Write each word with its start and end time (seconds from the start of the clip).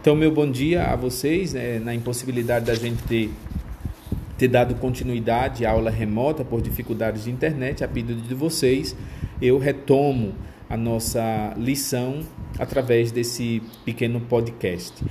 Então, 0.00 0.16
meu 0.16 0.30
bom 0.30 0.50
dia 0.50 0.84
a 0.84 0.96
vocês, 0.96 1.52
né, 1.52 1.78
na 1.78 1.94
impossibilidade 1.94 2.64
da 2.64 2.74
gente 2.74 3.02
ter, 3.02 3.30
ter 4.38 4.48
dado 4.48 4.74
continuidade 4.76 5.66
à 5.66 5.72
aula 5.72 5.90
remota 5.90 6.42
por 6.42 6.62
dificuldades 6.62 7.24
de 7.24 7.30
internet, 7.30 7.84
a 7.84 7.88
pedido 7.88 8.22
de 8.22 8.34
vocês, 8.34 8.96
eu 9.42 9.58
retomo 9.58 10.32
a 10.70 10.76
nossa 10.76 11.52
lição 11.58 12.20
através 12.58 13.12
desse 13.12 13.60
pequeno 13.84 14.22
podcast. 14.22 15.04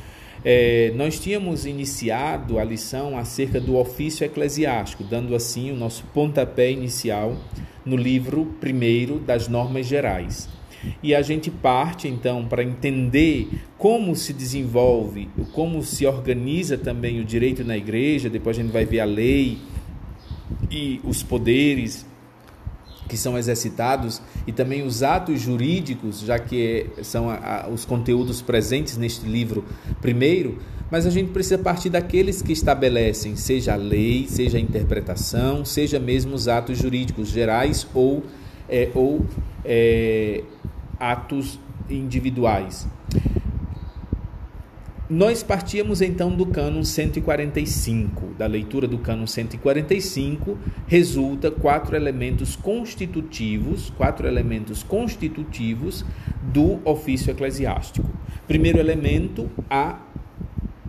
É, 0.44 0.92
nós 0.96 1.20
tínhamos 1.20 1.68
iniciado 1.68 2.58
a 2.58 2.64
lição 2.64 3.16
acerca 3.16 3.62
do 3.62 3.78
ofício 3.78 4.26
eclesiástico, 4.26 5.04
dando 5.04 5.36
assim 5.36 5.70
o 5.70 5.76
nosso 5.76 6.04
pontapé 6.16 6.72
inicial 6.72 7.38
no 7.86 7.96
livro 7.96 8.56
primeiro 8.60 9.20
das 9.20 9.48
normas 9.48 9.86
gerais. 9.86 10.50
E 11.02 11.14
a 11.14 11.22
gente 11.22 11.50
parte 11.52 12.08
então 12.08 12.46
para 12.46 12.64
entender 12.64 13.50
como 13.78 14.16
se 14.16 14.34
desenvolve, 14.34 15.30
como 15.54 15.84
se 15.84 16.06
organiza 16.06 16.78
também 16.78 17.20
o 17.20 17.26
direito 17.26 17.64
na 17.64 17.78
igreja, 17.78 18.30
depois 18.30 18.58
a 18.58 18.62
gente 18.62 18.72
vai 18.72 18.86
ver 18.86 19.00
a 19.00 19.06
lei 19.06 19.58
e 20.72 21.00
os 21.04 21.24
poderes 21.24 22.06
que 23.10 23.18
são 23.18 23.38
exercitados 23.38 24.22
e 24.46 24.52
também 24.52 24.84
os 24.84 25.02
atos 25.02 25.42
jurídicos, 25.42 26.22
já 26.22 26.38
que 26.38 26.86
são 27.02 27.30
a, 27.30 27.64
a, 27.64 27.70
os 27.70 27.84
conteúdos 27.84 28.42
presentes 28.42 28.98
neste 28.98 29.26
livro 29.26 29.66
primeiro, 30.00 30.60
mas 30.92 31.06
a 31.06 31.10
gente 31.10 31.32
precisa 31.32 31.58
partir 31.58 31.90
daqueles 31.90 32.42
que 32.42 32.54
estabelecem, 32.54 33.36
seja 33.36 33.74
a 33.74 33.76
lei, 33.76 34.28
seja 34.28 34.58
a 34.58 34.62
interpretação, 34.62 35.66
seja 35.66 36.00
mesmo 36.00 36.36
os 36.36 36.48
atos 36.48 36.78
jurídicos 36.78 37.30
gerais 37.30 37.86
ou, 37.94 38.24
é, 38.70 38.90
ou 38.94 39.26
é, 39.66 40.44
atos 41.00 41.60
individuais. 41.90 42.88
Nós 45.10 45.42
partíamos 45.42 46.04
então 46.04 46.30
do 46.30 46.46
cânon 46.46 46.84
145. 46.84 48.36
Da 48.38 48.46
leitura 48.46 48.88
do 48.88 49.00
cânon 49.00 49.26
145 49.26 50.56
resulta 50.86 51.50
quatro 51.50 51.96
elementos 51.96 52.56
constitutivos, 52.56 53.90
quatro 53.98 54.28
elementos 54.28 54.84
constitutivos 54.84 56.06
do 56.54 56.80
ofício 56.86 57.32
eclesiástico. 57.32 58.08
Primeiro 58.48 58.78
elemento, 58.78 59.50
a 59.68 60.00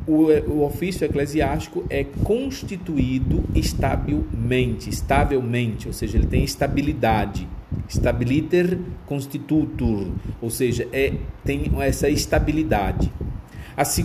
o, 0.06 0.27
o 0.51 0.65
ofício 0.67 1.05
eclesiástico 1.05 1.84
é 1.89 2.05
constituído 2.05 3.45
estabilmente, 3.55 4.91
estavelmente, 4.91 5.87
ou 5.87 5.95
seja, 5.95 6.19
ele 6.19 6.27
tem 6.27 6.43
estabilidade. 6.43 7.47
Stabiliter 7.91 8.79
constitutur, 9.05 10.07
ou 10.41 10.49
seja, 10.49 10.87
é, 10.93 11.13
tem 11.45 11.71
essa 11.81 12.09
estabilidade. 12.09 13.13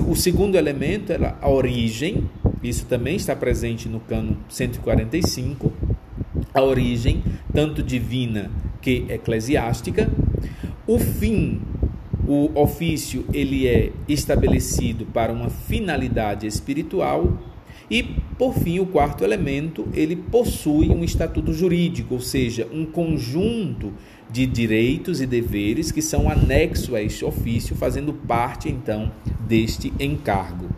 O 0.07 0.15
segundo 0.15 0.55
elemento 0.55 1.11
é 1.11 1.35
a 1.39 1.49
origem, 1.49 2.29
isso 2.63 2.85
também 2.85 3.15
está 3.15 3.35
presente 3.35 3.87
no 3.87 3.99
cano 3.99 4.37
145, 4.49 5.71
a 6.53 6.61
origem, 6.61 7.23
tanto 7.53 7.83
divina 7.83 8.49
que 8.81 9.05
eclesiástica. 9.09 10.09
O 10.87 10.97
fim 10.97 11.61
o 12.27 12.59
ofício 12.59 13.23
ele 13.31 13.67
é 13.67 13.91
estabelecido 14.07 15.05
para 15.05 15.31
uma 15.31 15.49
finalidade 15.49 16.47
espiritual 16.47 17.37
e, 17.89 18.03
por 18.37 18.53
fim, 18.53 18.79
o 18.79 18.85
quarto 18.85 19.23
elemento, 19.23 19.87
ele 19.93 20.15
possui 20.15 20.89
um 20.89 21.03
estatuto 21.03 21.53
jurídico, 21.53 22.15
ou 22.15 22.19
seja, 22.19 22.67
um 22.71 22.85
conjunto 22.85 23.93
de 24.29 24.45
direitos 24.45 25.21
e 25.21 25.25
deveres 25.25 25.91
que 25.91 26.01
são 26.01 26.29
anexos 26.29 26.93
a 26.93 27.01
este 27.01 27.23
ofício, 27.23 27.75
fazendo 27.75 28.11
parte 28.11 28.69
então 28.69 29.11
deste 29.47 29.93
encargo. 29.99 30.69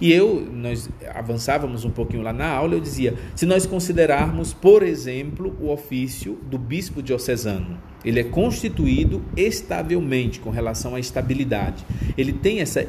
E 0.00 0.12
eu, 0.12 0.48
nós 0.52 0.88
avançávamos 1.14 1.84
um 1.84 1.90
pouquinho 1.90 2.22
lá 2.22 2.32
na 2.32 2.48
aula, 2.48 2.74
eu 2.74 2.80
dizia, 2.80 3.14
se 3.34 3.44
nós 3.44 3.66
considerarmos, 3.66 4.54
por 4.54 4.82
exemplo, 4.82 5.56
o 5.60 5.70
ofício 5.70 6.38
do 6.48 6.56
bispo 6.56 7.02
diocesano, 7.02 7.78
ele 8.04 8.20
é 8.20 8.24
constituído 8.24 9.22
estavelmente 9.36 10.40
com 10.40 10.50
relação 10.50 10.94
à 10.94 11.00
estabilidade. 11.00 11.84
Ele 12.16 12.32
tem 12.32 12.60
essa 12.60 12.86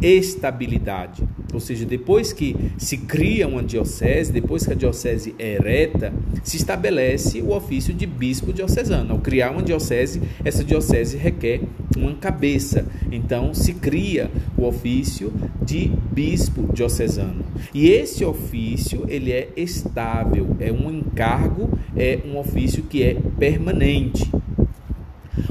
estabilidade. 0.00 1.22
Ou 1.52 1.60
seja, 1.60 1.84
depois 1.86 2.32
que 2.32 2.56
se 2.76 2.98
cria 2.98 3.46
uma 3.46 3.62
diocese, 3.62 4.32
depois 4.32 4.66
que 4.66 4.72
a 4.72 4.76
diocese 4.76 5.34
é 5.38 5.54
ereta, 5.54 6.12
se 6.42 6.56
estabelece 6.56 7.40
o 7.40 7.54
ofício 7.54 7.94
de 7.94 8.06
bispo 8.06 8.52
diocesano. 8.52 9.12
Ao 9.12 9.18
criar 9.18 9.52
uma 9.52 9.62
diocese, 9.62 10.20
essa 10.44 10.64
diocese 10.64 11.16
requer 11.16 11.60
uma 11.96 12.14
cabeça. 12.14 12.86
Então, 13.10 13.54
se 13.54 13.74
cria 13.74 14.30
o 14.56 14.64
ofício 14.64 15.32
de 15.62 15.90
bispo 16.12 16.70
diocesano. 16.72 17.44
E 17.72 17.88
esse 17.88 18.24
ofício, 18.24 19.04
ele 19.08 19.32
é 19.32 19.48
estável, 19.56 20.56
é 20.60 20.72
um 20.72 20.90
encargo, 20.90 21.70
é 21.96 22.18
um 22.26 22.36
ofício 22.38 22.82
que 22.82 23.02
é 23.02 23.16
permanente. 23.38 24.28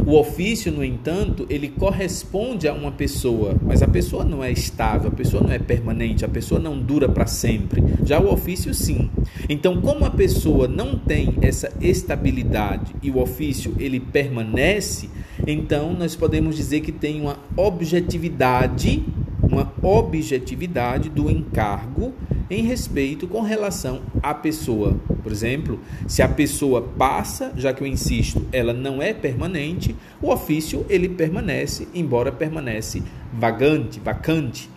O 0.06 0.20
ofício, 0.20 0.72
no 0.72 0.84
entanto, 0.84 1.48
ele 1.50 1.68
corresponde 1.68 2.68
a 2.68 2.74
uma 2.74 2.92
pessoa, 2.92 3.56
mas 3.64 3.82
a 3.82 3.88
pessoa 3.88 4.24
não 4.24 4.44
é 4.44 4.52
estável, 4.52 5.10
a 5.10 5.16
pessoa 5.16 5.42
não 5.42 5.52
é 5.52 5.58
permanente, 5.58 6.24
a 6.24 6.28
pessoa 6.28 6.60
não 6.60 6.78
dura 6.78 7.10
para 7.10 7.26
sempre. 7.26 7.84
Já 8.04 8.20
o 8.20 8.32
ofício, 8.32 8.72
sim. 8.72 9.10
Então, 9.50 9.82
como 9.82 10.06
a 10.06 10.12
pessoa 10.12 10.68
não 10.68 10.96
tem 10.96 11.34
essa 11.42 11.74
estabilidade 11.82 12.94
e 13.02 13.10
o 13.10 13.20
ofício 13.20 13.74
ele 13.80 14.00
permanece, 14.00 15.10
então 15.48 15.94
nós 15.94 16.16
podemos 16.16 16.56
dizer 16.56 16.82
que 16.82 16.92
tem 16.92 17.20
uma 17.20 17.40
objetividade, 17.58 19.04
uma 19.42 19.74
objetividade 19.82 21.10
do 21.10 21.32
encargo 21.32 22.14
em 22.50 22.64
respeito 22.64 23.28
com 23.28 23.42
relação 23.42 24.02
à 24.22 24.34
pessoa. 24.34 25.00
Por 25.24 25.32
exemplo, 25.32 25.80
se 26.08 26.22
a 26.22 26.28
pessoa 26.28 26.82
passa, 26.82 27.54
já 27.56 27.74
que 27.74 27.82
eu 27.82 27.88
insisto, 27.88 28.46
ela 28.52 28.74
não 28.74 29.02
é 29.02 29.14
permanente, 29.14 29.96
o 30.22 30.32
ofício 30.32 30.86
ele 30.90 31.10
permanece, 31.10 31.88
embora 31.94 32.32
permanece 32.32 33.02
vagante, 33.34 34.00
vacante. 34.00 34.70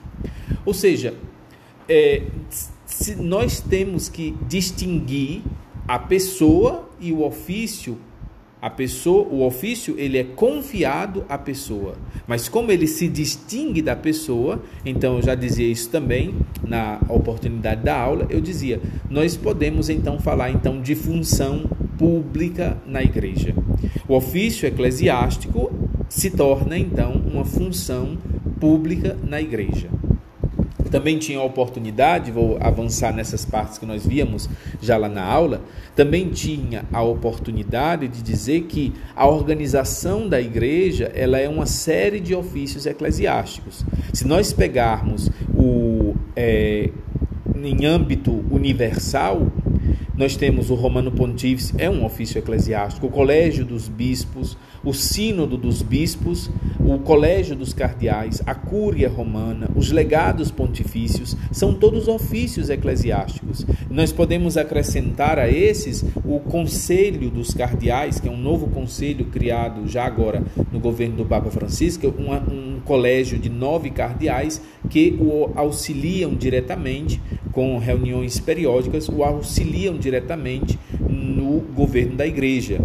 Ou 0.64 0.74
seja, 0.74 1.14
é, 1.88 2.22
se 2.86 3.14
nós 3.16 3.60
temos 3.60 4.08
que 4.08 4.34
distinguir 4.48 5.42
a 5.86 5.98
pessoa 5.98 6.88
e 7.00 7.12
o 7.12 7.22
ofício 7.22 7.98
a 8.60 8.68
pessoa, 8.68 9.26
o 9.28 9.44
ofício, 9.44 9.94
ele 9.98 10.18
é 10.18 10.24
confiado 10.24 11.24
à 11.28 11.38
pessoa. 11.38 11.94
Mas 12.26 12.48
como 12.48 12.72
ele 12.72 12.86
se 12.86 13.08
distingue 13.08 13.80
da 13.80 13.94
pessoa, 13.94 14.62
então 14.84 15.16
eu 15.16 15.22
já 15.22 15.34
dizia 15.34 15.66
isso 15.66 15.88
também 15.90 16.34
na 16.66 16.98
oportunidade 17.08 17.82
da 17.82 17.96
aula, 17.96 18.26
eu 18.28 18.40
dizia, 18.40 18.80
nós 19.08 19.36
podemos 19.36 19.88
então 19.88 20.18
falar 20.18 20.50
então 20.50 20.80
de 20.80 20.94
função 20.94 21.70
pública 21.96 22.76
na 22.86 23.02
igreja. 23.02 23.54
O 24.08 24.14
ofício 24.14 24.66
eclesiástico 24.66 25.72
se 26.08 26.30
torna 26.30 26.76
então 26.76 27.12
uma 27.12 27.44
função 27.44 28.18
pública 28.58 29.16
na 29.22 29.40
igreja 29.40 29.88
também 30.90 31.18
tinha 31.18 31.38
a 31.38 31.44
oportunidade, 31.44 32.30
vou 32.30 32.56
avançar 32.60 33.12
nessas 33.14 33.44
partes 33.44 33.78
que 33.78 33.86
nós 33.86 34.06
víamos 34.06 34.48
já 34.80 34.96
lá 34.96 35.08
na 35.08 35.22
aula, 35.22 35.62
também 35.94 36.28
tinha 36.30 36.84
a 36.92 37.02
oportunidade 37.02 38.08
de 38.08 38.22
dizer 38.22 38.62
que 38.62 38.92
a 39.14 39.26
organização 39.26 40.28
da 40.28 40.40
igreja 40.40 41.10
ela 41.14 41.38
é 41.38 41.48
uma 41.48 41.66
série 41.66 42.20
de 42.20 42.34
ofícios 42.34 42.86
eclesiásticos. 42.86 43.84
Se 44.12 44.26
nós 44.26 44.52
pegarmos 44.52 45.30
o 45.54 46.14
é, 46.36 46.90
em 47.64 47.84
âmbito 47.84 48.44
universal, 48.50 49.46
nós 50.18 50.34
temos 50.34 50.68
o 50.68 50.74
Romano 50.74 51.12
Pontífice, 51.12 51.72
é 51.78 51.88
um 51.88 52.04
ofício 52.04 52.40
eclesiástico, 52.40 53.06
o 53.06 53.10
Colégio 53.10 53.64
dos 53.64 53.86
Bispos, 53.86 54.58
o 54.84 54.92
Sínodo 54.92 55.56
dos 55.56 55.80
Bispos, 55.80 56.50
o 56.80 56.98
Colégio 56.98 57.54
dos 57.54 57.72
Cardeais, 57.72 58.42
a 58.44 58.52
Cúria 58.52 59.08
Romana, 59.08 59.70
os 59.76 59.92
legados 59.92 60.50
pontifícios, 60.50 61.36
são 61.52 61.72
todos 61.72 62.08
ofícios 62.08 62.68
eclesiásticos. 62.68 63.64
Nós 63.88 64.10
podemos 64.10 64.56
acrescentar 64.56 65.38
a 65.38 65.48
esses 65.48 66.04
o 66.24 66.40
Conselho 66.40 67.30
dos 67.30 67.54
Cardeais, 67.54 68.18
que 68.18 68.28
é 68.28 68.30
um 68.30 68.36
novo 68.36 68.66
conselho 68.70 69.26
criado 69.26 69.86
já 69.86 70.04
agora 70.04 70.42
no 70.72 70.80
governo 70.80 71.18
do 71.18 71.24
Papa 71.24 71.48
Francisco, 71.48 72.12
uma, 72.18 72.40
um 72.40 72.80
colégio 72.84 73.38
de 73.38 73.48
nove 73.48 73.90
cardeais 73.90 74.60
que 74.88 75.16
o 75.20 75.52
auxiliam 75.54 76.34
diretamente 76.34 77.20
com 77.52 77.78
reuniões 77.78 78.38
periódicas, 78.38 79.08
o 79.08 79.22
auxiliam 79.22 79.96
diretamente 79.96 80.78
no 81.00 81.60
governo 81.60 82.16
da 82.16 82.26
igreja. 82.26 82.80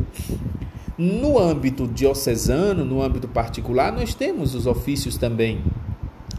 No 0.98 1.40
âmbito 1.40 1.88
diocesano, 1.88 2.86
no 2.86 3.02
âmbito 3.02 3.28
particular, 3.28 3.92
nós 3.92 4.14
temos 4.14 4.54
os 4.54 4.68
ofícios 4.68 5.18
também 5.18 5.60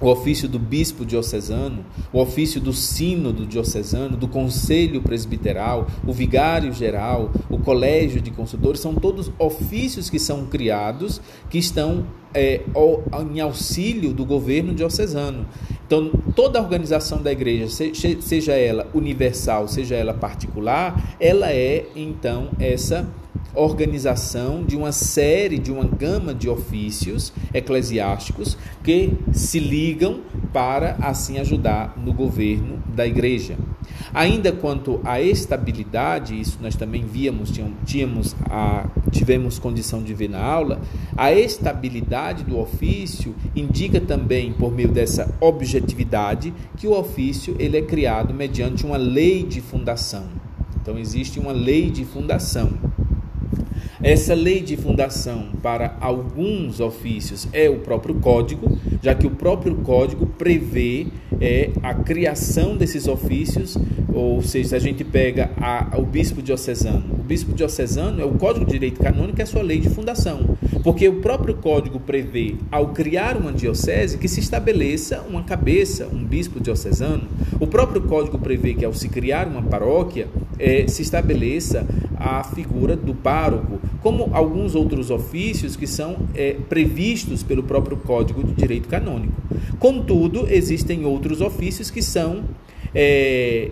o 0.04 0.10
ofício 0.10 0.46
do 0.46 0.58
bispo 0.58 1.02
diocesano, 1.02 1.82
o 2.12 2.20
ofício 2.20 2.60
do 2.60 2.74
sínodo 2.74 3.46
diocesano, 3.46 4.18
do 4.18 4.28
conselho 4.28 5.00
presbiteral, 5.00 5.86
o 6.06 6.12
vigário 6.12 6.74
geral, 6.74 7.32
o 7.48 7.58
colégio 7.58 8.20
de 8.20 8.30
consultores, 8.30 8.80
são 8.80 8.94
todos 8.94 9.32
ofícios 9.38 10.10
que 10.10 10.18
são 10.18 10.44
criados, 10.44 11.22
que 11.48 11.56
estão 11.56 12.04
é, 12.34 12.60
em 13.32 13.40
auxílio 13.40 14.12
do 14.12 14.26
governo 14.26 14.74
diocesano. 14.74 15.46
Então, 15.86 16.10
toda 16.36 16.58
a 16.58 16.62
organização 16.62 17.22
da 17.22 17.32
igreja, 17.32 17.66
seja 18.20 18.52
ela 18.52 18.86
universal, 18.92 19.66
seja 19.68 19.94
ela 19.94 20.12
particular, 20.12 21.16
ela 21.18 21.50
é 21.50 21.86
então 21.96 22.50
essa 22.58 23.08
organização 23.54 24.64
de 24.64 24.76
uma 24.76 24.92
série, 24.92 25.58
de 25.58 25.70
uma 25.70 25.84
gama 25.84 26.34
de 26.34 26.48
ofícios 26.48 27.32
eclesiásticos 27.52 28.56
que 28.82 29.12
se 29.32 29.58
ligam 29.58 30.20
para 30.52 30.96
assim 31.00 31.38
ajudar 31.38 31.94
no 31.96 32.12
governo 32.12 32.82
da 32.94 33.06
igreja. 33.06 33.56
Ainda 34.12 34.52
quanto 34.52 35.00
à 35.04 35.20
estabilidade, 35.20 36.38
isso 36.38 36.58
nós 36.62 36.76
também 36.76 37.04
víamos, 37.04 37.52
tínhamos 37.84 38.34
a, 38.48 38.88
tivemos 39.10 39.58
condição 39.58 40.02
de 40.02 40.14
ver 40.14 40.28
na 40.28 40.40
aula, 40.40 40.80
a 41.16 41.32
estabilidade 41.32 42.44
do 42.44 42.58
ofício 42.58 43.34
indica 43.54 44.00
também, 44.00 44.52
por 44.52 44.72
meio 44.72 44.88
dessa 44.88 45.34
objetividade, 45.40 46.52
que 46.76 46.86
o 46.86 46.98
ofício 46.98 47.56
ele 47.58 47.76
é 47.76 47.82
criado 47.82 48.32
mediante 48.32 48.86
uma 48.86 48.96
lei 48.96 49.42
de 49.42 49.60
fundação. 49.60 50.24
Então 50.80 50.98
existe 50.98 51.40
uma 51.40 51.52
lei 51.52 51.90
de 51.90 52.04
fundação. 52.04 52.70
Essa 54.04 54.34
lei 54.34 54.60
de 54.60 54.76
fundação 54.76 55.46
para 55.62 55.96
alguns 55.98 56.78
ofícios 56.78 57.48
é 57.54 57.70
o 57.70 57.78
próprio 57.78 58.16
código, 58.16 58.76
já 59.02 59.14
que 59.14 59.26
o 59.26 59.30
próprio 59.30 59.76
código 59.76 60.26
prevê 60.26 61.06
é, 61.40 61.70
a 61.82 61.94
criação 61.94 62.76
desses 62.76 63.08
ofícios, 63.08 63.78
ou 64.12 64.42
seja, 64.42 64.68
se 64.68 64.76
a 64.76 64.78
gente 64.78 65.02
pega 65.02 65.52
a, 65.56 65.96
o 65.96 66.04
bispo 66.04 66.42
diocesano, 66.42 67.14
o 67.18 67.22
bispo 67.22 67.54
diocesano 67.54 68.20
é 68.20 68.26
o 68.26 68.32
código 68.32 68.66
de 68.66 68.72
direito 68.72 69.02
canônico, 69.02 69.40
é 69.40 69.44
a 69.44 69.46
sua 69.46 69.62
lei 69.62 69.80
de 69.80 69.88
fundação, 69.88 70.54
porque 70.82 71.08
o 71.08 71.22
próprio 71.22 71.54
código 71.54 71.98
prevê, 71.98 72.56
ao 72.70 72.88
criar 72.88 73.38
uma 73.38 73.52
diocese, 73.52 74.18
que 74.18 74.28
se 74.28 74.38
estabeleça 74.38 75.22
uma 75.26 75.44
cabeça, 75.44 76.06
um 76.12 76.22
bispo 76.22 76.60
diocesano. 76.60 77.26
O 77.58 77.66
próprio 77.66 78.02
código 78.02 78.38
prevê 78.38 78.74
que 78.74 78.84
ao 78.84 78.92
se 78.92 79.08
criar 79.08 79.48
uma 79.48 79.62
paróquia, 79.62 80.28
é, 80.58 80.86
se 80.86 81.00
estabeleça 81.00 81.86
a 82.16 82.44
figura 82.44 82.96
do 82.96 83.14
pároco, 83.14 83.80
como 84.04 84.28
alguns 84.34 84.74
outros 84.74 85.10
ofícios 85.10 85.76
que 85.76 85.86
são 85.86 86.18
é, 86.34 86.58
previstos 86.68 87.42
pelo 87.42 87.62
próprio 87.62 87.96
Código 87.96 88.44
de 88.44 88.52
Direito 88.52 88.86
Canônico. 88.86 89.32
Contudo, 89.78 90.46
existem 90.50 91.06
outros 91.06 91.40
ofícios 91.40 91.90
que 91.90 92.02
são 92.02 92.44
é, 92.94 93.70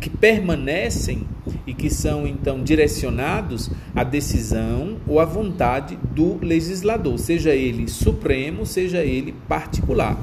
que 0.00 0.08
permanecem 0.08 1.26
e 1.66 1.74
que 1.74 1.90
são 1.90 2.24
então 2.24 2.62
direcionados 2.62 3.68
à 3.96 4.04
decisão 4.04 4.96
ou 5.08 5.18
à 5.18 5.24
vontade 5.24 5.98
do 6.14 6.38
legislador, 6.40 7.18
seja 7.18 7.52
ele 7.52 7.88
supremo, 7.88 8.64
seja 8.64 8.98
ele 8.98 9.34
particular. 9.48 10.16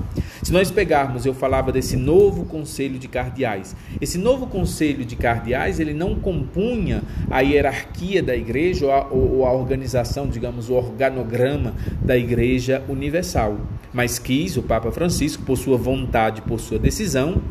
Se 0.52 0.54
nós 0.54 0.70
pegarmos, 0.70 1.26
eu 1.26 1.34
falava 1.34 1.72
desse 1.72 1.96
novo 1.96 2.44
conselho 2.44 3.00
de 3.00 3.08
cardeais. 3.08 3.74
Esse 4.02 4.18
novo 4.18 4.48
conselho 4.48 5.06
de 5.06 5.16
cardeais, 5.16 5.80
ele 5.80 5.94
não 5.94 6.14
compunha 6.14 7.04
a 7.30 7.40
hierarquia 7.40 8.22
da 8.22 8.36
igreja 8.36 8.86
ou 8.86 8.92
a, 8.92 9.08
ou 9.08 9.46
a 9.46 9.54
organização, 9.54 10.28
digamos, 10.28 10.70
o 10.70 10.74
organograma 10.74 11.74
da 12.02 12.18
igreja 12.18 12.84
universal, 12.90 13.62
mas 13.94 14.20
quis 14.20 14.58
o 14.58 14.62
Papa 14.62 14.92
Francisco, 14.92 15.42
por 15.44 15.56
sua 15.56 15.78
vontade, 15.78 16.42
por 16.42 16.60
sua 16.60 16.78
decisão, 16.78 17.42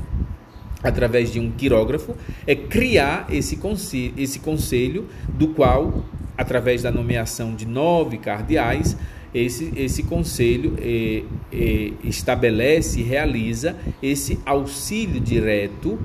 através 0.82 1.32
de 1.32 1.40
um 1.40 1.50
quirógrafo, 1.50 2.14
é 2.46 2.54
criar 2.54 3.28
esse 3.30 3.56
conselho, 3.56 4.12
esse 4.18 4.40
conselho 4.40 5.08
do 5.26 5.48
qual, 5.48 6.04
através 6.36 6.82
da 6.82 6.90
nomeação 6.90 7.54
de 7.54 7.64
nove 7.64 8.18
cardeais, 8.18 8.94
esse, 9.34 9.72
esse 9.76 10.02
conselho 10.02 10.74
eh, 10.78 11.22
eh, 11.52 11.92
estabelece 12.04 13.00
e 13.00 13.02
realiza 13.02 13.76
esse 14.02 14.38
auxílio 14.44 15.20
direto 15.20 15.98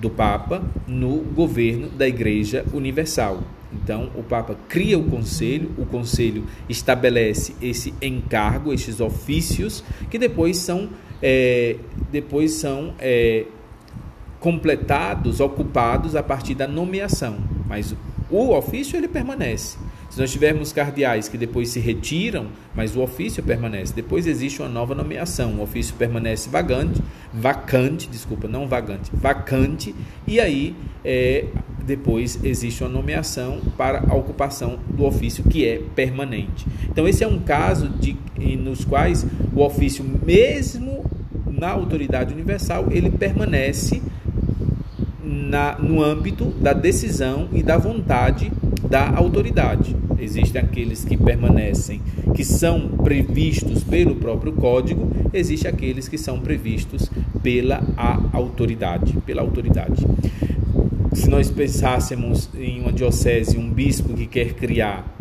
do 0.00 0.08
Papa 0.08 0.62
no 0.86 1.18
governo 1.18 1.88
da 1.88 2.06
Igreja 2.06 2.64
Universal. 2.72 3.42
Então, 3.72 4.10
o 4.14 4.22
Papa 4.22 4.56
cria 4.68 4.98
o 4.98 5.04
conselho, 5.04 5.70
o 5.76 5.84
conselho 5.84 6.44
estabelece 6.68 7.54
esse 7.60 7.92
encargo, 8.00 8.72
esses 8.72 9.00
ofícios, 9.00 9.84
que 10.10 10.18
depois 10.18 10.56
são, 10.58 10.88
é, 11.22 11.76
depois 12.10 12.52
são 12.52 12.94
é, 12.98 13.44
completados, 14.40 15.40
ocupados 15.40 16.16
a 16.16 16.22
partir 16.22 16.54
da 16.54 16.66
nomeação. 16.66 17.38
Mas 17.66 17.94
o 18.30 18.50
ofício 18.54 18.96
ele 18.96 19.08
permanece. 19.08 19.76
Se 20.10 20.18
nós 20.18 20.32
tivermos 20.32 20.72
cardeais 20.72 21.28
que 21.28 21.36
depois 21.36 21.68
se 21.68 21.80
retiram, 21.80 22.46
mas 22.74 22.96
o 22.96 23.00
ofício 23.00 23.42
permanece, 23.42 23.92
depois 23.94 24.26
existe 24.26 24.60
uma 24.60 24.68
nova 24.68 24.94
nomeação, 24.94 25.54
o 25.54 25.62
ofício 25.62 25.94
permanece 25.96 26.48
vagante, 26.48 27.02
vacante, 27.32 28.08
desculpa, 28.08 28.48
não 28.48 28.66
vagante, 28.66 29.10
vacante, 29.12 29.94
e 30.26 30.40
aí 30.40 30.74
é, 31.04 31.44
depois 31.84 32.42
existe 32.42 32.82
uma 32.82 32.90
nomeação 32.90 33.60
para 33.76 34.00
a 34.08 34.14
ocupação 34.14 34.78
do 34.88 35.04
ofício 35.04 35.44
que 35.44 35.66
é 35.66 35.80
permanente. 35.94 36.66
Então 36.90 37.06
esse 37.06 37.22
é 37.22 37.28
um 37.28 37.38
caso 37.38 37.88
de 37.88 38.16
nos 38.56 38.84
quais 38.84 39.26
o 39.54 39.62
ofício 39.62 40.04
mesmo 40.24 41.04
na 41.46 41.70
autoridade 41.70 42.32
universal 42.32 42.86
ele 42.90 43.10
permanece 43.10 44.02
na, 45.48 45.78
no 45.78 46.02
âmbito 46.02 46.46
da 46.60 46.72
decisão 46.72 47.48
e 47.52 47.62
da 47.62 47.78
vontade 47.78 48.52
da 48.88 49.08
autoridade. 49.16 49.96
Existem 50.18 50.60
aqueles 50.60 51.04
que 51.04 51.16
permanecem, 51.16 52.00
que 52.34 52.44
são 52.44 52.88
previstos 52.88 53.82
pelo 53.84 54.16
próprio 54.16 54.52
código, 54.52 55.10
existem 55.32 55.70
aqueles 55.70 56.08
que 56.08 56.18
são 56.18 56.40
previstos 56.40 57.10
pela 57.42 57.82
autoridade, 58.32 59.16
pela 59.24 59.42
autoridade. 59.42 60.06
Se 61.12 61.28
nós 61.28 61.50
pensássemos 61.50 62.48
em 62.58 62.80
uma 62.80 62.92
diocese, 62.92 63.56
um 63.56 63.70
bispo 63.70 64.14
que 64.14 64.26
quer 64.26 64.54
criar 64.54 65.17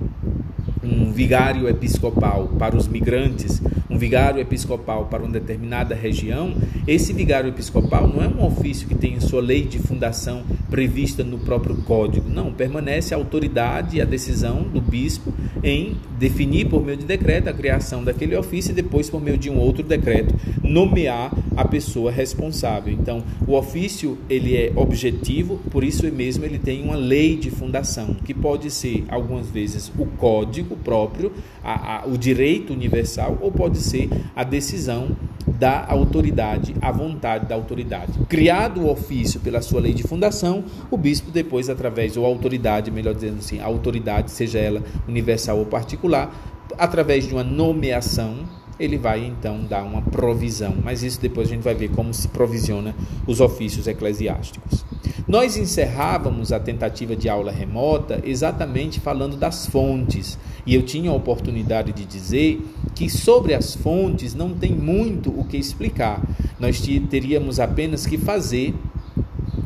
um 0.88 1.12
vigário 1.12 1.68
episcopal 1.68 2.48
para 2.57 2.75
os 2.75 2.88
migrantes, 2.88 3.62
um 3.89 3.98
vigário 3.98 4.39
episcopal 4.39 5.06
para 5.06 5.24
uma 5.24 5.31
determinada 5.31 5.94
região, 5.94 6.54
esse 6.88 7.12
vigário 7.12 7.50
episcopal 7.50 8.07
não 8.07 8.24
é 8.24 8.28
um 8.28 8.45
ofício 8.45 8.88
que 8.88 8.95
tem 8.95 9.19
sua 9.19 9.42
lei 9.42 9.63
de 9.63 9.80
fundação 9.80 10.44
prevista 10.69 11.24
no 11.24 11.38
próprio 11.39 11.75
código. 11.78 12.30
Não, 12.30 12.54
permanece 12.54 13.13
a 13.13 13.18
autoridade 13.18 13.98
e 13.98 14.01
a 14.01 14.06
decisão 14.06 14.63
do 14.63 14.80
bispo 14.80 15.34
em 15.63 15.98
definir 16.18 16.68
por 16.68 16.84
meio 16.84 16.98
de 16.98 17.06
decreto 17.06 17.50
a 17.50 17.54
criação 17.54 18.04
daquele 18.04 18.36
ofício 18.36 18.72
e 18.72 18.75
depois 18.75 19.10
por 19.10 19.22
meio 19.22 19.38
de 19.38 19.50
um 19.50 19.57
outro 19.57 19.84
decreto 19.84 20.34
nomear 20.63 21.31
a 21.56 21.66
pessoa 21.66 22.12
responsável. 22.12 22.94
Então, 22.94 23.24
o 23.46 23.53
ofício 23.53 24.17
ele 24.29 24.56
é 24.56 24.72
objetivo, 24.75 25.60
por 25.72 25.84
isso 25.84 26.10
mesmo 26.12 26.46
ele 26.46 26.60
tem 26.60 26.84
uma 26.84 26.96
lei 26.96 27.36
de 27.36 27.50
fundação, 27.50 28.15
que 28.24 28.34
pode 28.34 28.72
ser 28.72 29.03
algumas 29.10 29.50
vezes 29.50 29.91
o 29.98 30.06
código 30.06 30.76
próprio, 30.77 31.31
a, 31.63 31.98
a, 31.98 32.07
o 32.07 32.17
direito 32.17 32.74
universal, 32.74 33.38
ou 33.41 33.51
pode 33.51 33.77
ser 33.79 34.10
a 34.36 34.43
decisão 34.43 35.10
da 35.48 35.86
autoridade, 35.88 36.75
a 36.81 36.91
vontade 36.91 37.46
da 37.46 37.55
autoridade. 37.55 38.13
Criado 38.27 38.81
o 38.81 38.91
ofício 38.91 39.39
pela 39.39 39.62
sua 39.62 39.79
lei 39.79 39.93
de 39.93 40.03
fundação, 40.03 40.63
o 40.91 40.98
bispo 40.98 41.31
depois, 41.31 41.69
através, 41.69 42.17
ou 42.17 42.25
autoridade, 42.25 42.91
melhor 42.91 43.13
dizendo 43.13 43.39
assim, 43.39 43.60
a 43.60 43.65
autoridade, 43.65 44.31
seja 44.31 44.60
ela 44.60 44.84
universal 45.07 45.57
ou 45.57 45.65
particular, 45.65 46.34
através 46.77 47.25
de 47.25 47.34
uma 47.34 47.43
nomeação, 47.43 48.36
ele 48.79 48.98
vai 48.98 49.25
então 49.25 49.63
dar 49.63 49.84
uma 49.84 50.01
provisão. 50.01 50.75
Mas 50.84 51.01
isso 51.01 51.19
depois 51.19 51.48
a 51.48 51.51
gente 51.51 51.63
vai 51.63 51.74
ver 51.74 51.89
como 51.89 52.13
se 52.13 52.27
provisiona 52.27 52.96
os 53.25 53.39
ofícios 53.39 53.88
eclesiásticos. 53.88 54.86
Nós 55.27 55.57
encerrávamos 55.57 56.53
a 56.53 56.60
tentativa 56.60 57.13
de 57.13 57.27
aula 57.27 57.51
remota 57.51 58.22
exatamente 58.24 59.00
falando 59.00 59.36
das 59.36 59.65
fontes, 59.65 60.39
e 60.65 60.74
eu 60.74 60.84
tinha 60.84 61.12
a 61.12 61.13
oportunidade 61.13 61.91
de 61.91 62.05
dizer 62.05 62.65
que 62.96 63.10
sobre 63.10 63.53
as 63.53 63.75
fontes 63.75 64.34
não 64.34 64.53
tem 64.53 64.72
muito 64.72 65.29
o 65.38 65.43
que 65.43 65.57
explicar. 65.57 66.22
Nós 66.57 66.81
teríamos 67.10 67.60
apenas 67.60 68.05
que 68.05 68.17
fazer 68.17 68.74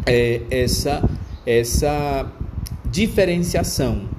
é, 0.06 0.42
essa, 0.50 1.08
essa 1.46 2.26
diferenciação 2.90 4.10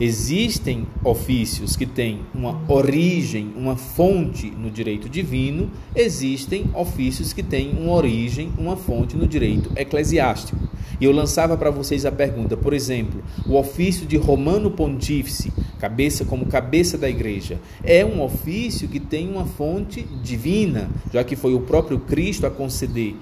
Existem 0.00 0.86
ofícios 1.04 1.76
que 1.76 1.86
têm 1.86 2.20
uma 2.34 2.60
origem, 2.68 3.52
uma 3.56 3.76
fonte 3.76 4.50
no 4.50 4.70
direito 4.70 5.08
divino, 5.08 5.70
existem 5.94 6.70
ofícios 6.74 7.32
que 7.32 7.42
têm 7.42 7.70
uma 7.70 7.92
origem, 7.92 8.52
uma 8.58 8.76
fonte 8.76 9.16
no 9.16 9.26
direito 9.26 9.70
eclesiástico. 9.76 10.58
E 11.00 11.04
eu 11.04 11.12
lançava 11.12 11.56
para 11.56 11.70
vocês 11.70 12.06
a 12.06 12.12
pergunta, 12.12 12.56
por 12.56 12.72
exemplo, 12.72 13.22
o 13.46 13.56
ofício 13.56 14.06
de 14.06 14.16
Romano 14.16 14.70
Pontífice, 14.70 15.52
cabeça 15.78 16.24
como 16.24 16.46
cabeça 16.46 16.96
da 16.96 17.08
igreja, 17.08 17.60
é 17.82 18.04
um 18.04 18.22
ofício 18.22 18.88
que 18.88 19.00
tem 19.00 19.28
uma 19.28 19.44
fonte 19.44 20.02
divina, 20.22 20.88
já 21.12 21.24
que 21.24 21.36
foi 21.36 21.54
o 21.54 21.60
próprio 21.60 21.98
Cristo 21.98 22.46
a 22.46 22.50
conceder 22.50 23.14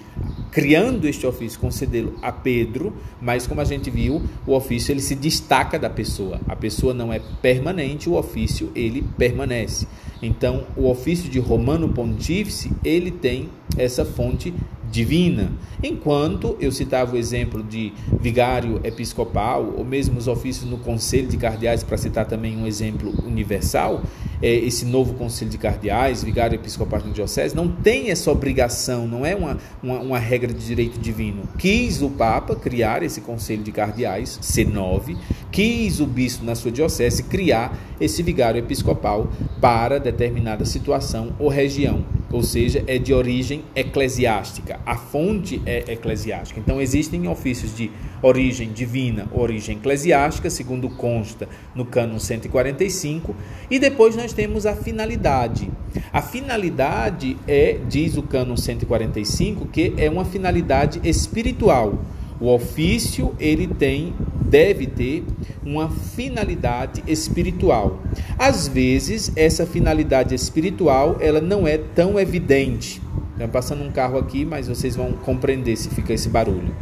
criando 0.50 1.06
este 1.06 1.26
ofício, 1.26 1.58
concedê-lo 1.60 2.14
a 2.20 2.32
Pedro, 2.32 2.92
mas 3.20 3.46
como 3.46 3.60
a 3.60 3.64
gente 3.64 3.90
viu, 3.90 4.22
o 4.46 4.54
ofício 4.54 4.92
ele 4.92 5.00
se 5.00 5.14
destaca 5.14 5.78
da 5.78 5.88
pessoa. 5.88 6.40
A 6.48 6.56
pessoa 6.60 6.94
não 6.94 7.12
é 7.12 7.20
permanente, 7.40 8.08
o 8.08 8.14
ofício 8.14 8.70
ele 8.74 9.02
permanece. 9.16 9.86
Então, 10.22 10.64
o 10.76 10.88
ofício 10.88 11.30
de 11.30 11.38
Romano 11.38 11.88
Pontífice, 11.88 12.70
ele 12.84 13.10
tem 13.10 13.48
essa 13.76 14.04
fonte 14.04 14.52
divina. 14.90 15.52
Enquanto 15.82 16.56
eu 16.60 16.70
citava 16.72 17.14
o 17.14 17.18
exemplo 17.18 17.62
de 17.62 17.92
vigário 18.20 18.80
episcopal, 18.84 19.74
ou 19.76 19.84
mesmo 19.84 20.18
os 20.18 20.28
ofícios 20.28 20.68
no 20.68 20.78
Conselho 20.78 21.28
de 21.28 21.36
Cardeais, 21.36 21.82
para 21.82 21.96
citar 21.96 22.26
também 22.26 22.56
um 22.56 22.66
exemplo 22.66 23.12
universal, 23.24 24.02
é, 24.42 24.52
esse 24.52 24.84
novo 24.84 25.14
Conselho 25.14 25.50
de 25.50 25.58
Cardeais, 25.58 26.24
vigário 26.24 26.56
episcopal 26.56 27.00
na 27.04 27.12
Diocese, 27.12 27.54
não 27.54 27.68
tem 27.68 28.10
essa 28.10 28.30
obrigação, 28.30 29.06
não 29.06 29.24
é 29.24 29.34
uma, 29.34 29.58
uma, 29.82 29.98
uma, 30.00 30.18
regra 30.18 30.52
de 30.52 30.66
direito 30.66 30.98
divino. 30.98 31.42
Quis 31.56 32.02
o 32.02 32.10
Papa 32.10 32.56
criar 32.56 33.02
esse 33.02 33.20
Conselho 33.20 33.62
de 33.62 33.72
Cardeais, 33.72 34.38
C9, 34.42 35.16
quis 35.50 36.00
o 36.00 36.06
bispo 36.06 36.44
na 36.44 36.54
sua 36.54 36.70
diocese 36.70 37.22
criar 37.22 37.78
esse 38.00 38.22
vigário 38.22 38.58
episcopal 38.58 39.28
para 39.60 39.98
determinada 39.98 40.64
situação 40.64 41.32
ou 41.38 41.48
região 41.48 42.04
ou 42.32 42.42
seja, 42.42 42.84
é 42.86 42.98
de 42.98 43.12
origem 43.12 43.64
eclesiástica. 43.74 44.80
A 44.86 44.96
fonte 44.96 45.60
é 45.66 45.92
eclesiástica. 45.92 46.60
Então, 46.60 46.80
existem 46.80 47.26
ofícios 47.26 47.74
de 47.74 47.90
origem 48.22 48.72
divina, 48.72 49.26
origem 49.32 49.76
eclesiástica, 49.76 50.48
segundo 50.48 50.88
consta 50.88 51.48
no 51.74 51.84
cânon 51.84 52.18
145, 52.18 53.34
e 53.70 53.78
depois 53.78 54.14
nós 54.14 54.32
temos 54.32 54.66
a 54.66 54.74
finalidade. 54.74 55.70
A 56.12 56.22
finalidade 56.22 57.36
é, 57.48 57.78
diz 57.88 58.16
o 58.16 58.22
cânon 58.22 58.56
145, 58.56 59.66
que 59.66 59.94
é 59.96 60.08
uma 60.08 60.24
finalidade 60.24 61.00
espiritual. 61.02 61.98
O 62.40 62.48
ofício 62.48 63.34
ele 63.38 63.66
tem 63.66 64.14
deve 64.40 64.86
ter 64.86 65.24
uma 65.64 65.90
finalidade 65.90 67.02
espiritual. 67.06 68.00
Às 68.38 68.66
vezes, 68.66 69.30
essa 69.36 69.66
finalidade 69.66 70.34
espiritual 70.34 71.18
ela 71.20 71.40
não 71.40 71.68
é 71.68 71.78
tão 71.78 72.18
evidente. 72.18 73.00
Está 73.34 73.46
passando 73.46 73.84
um 73.84 73.92
carro 73.92 74.18
aqui, 74.18 74.44
mas 74.44 74.68
vocês 74.68 74.96
vão 74.96 75.12
compreender 75.12 75.76
se 75.76 75.88
fica 75.90 76.12
esse 76.12 76.28
barulho. 76.28 76.74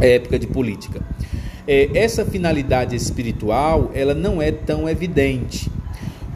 É 0.00 0.14
época 0.14 0.38
de 0.38 0.46
política. 0.46 1.02
É, 1.66 1.90
essa 1.94 2.24
finalidade 2.24 2.96
espiritual 2.96 3.90
ela 3.92 4.14
não 4.14 4.40
é 4.40 4.50
tão 4.50 4.88
evidente. 4.88 5.70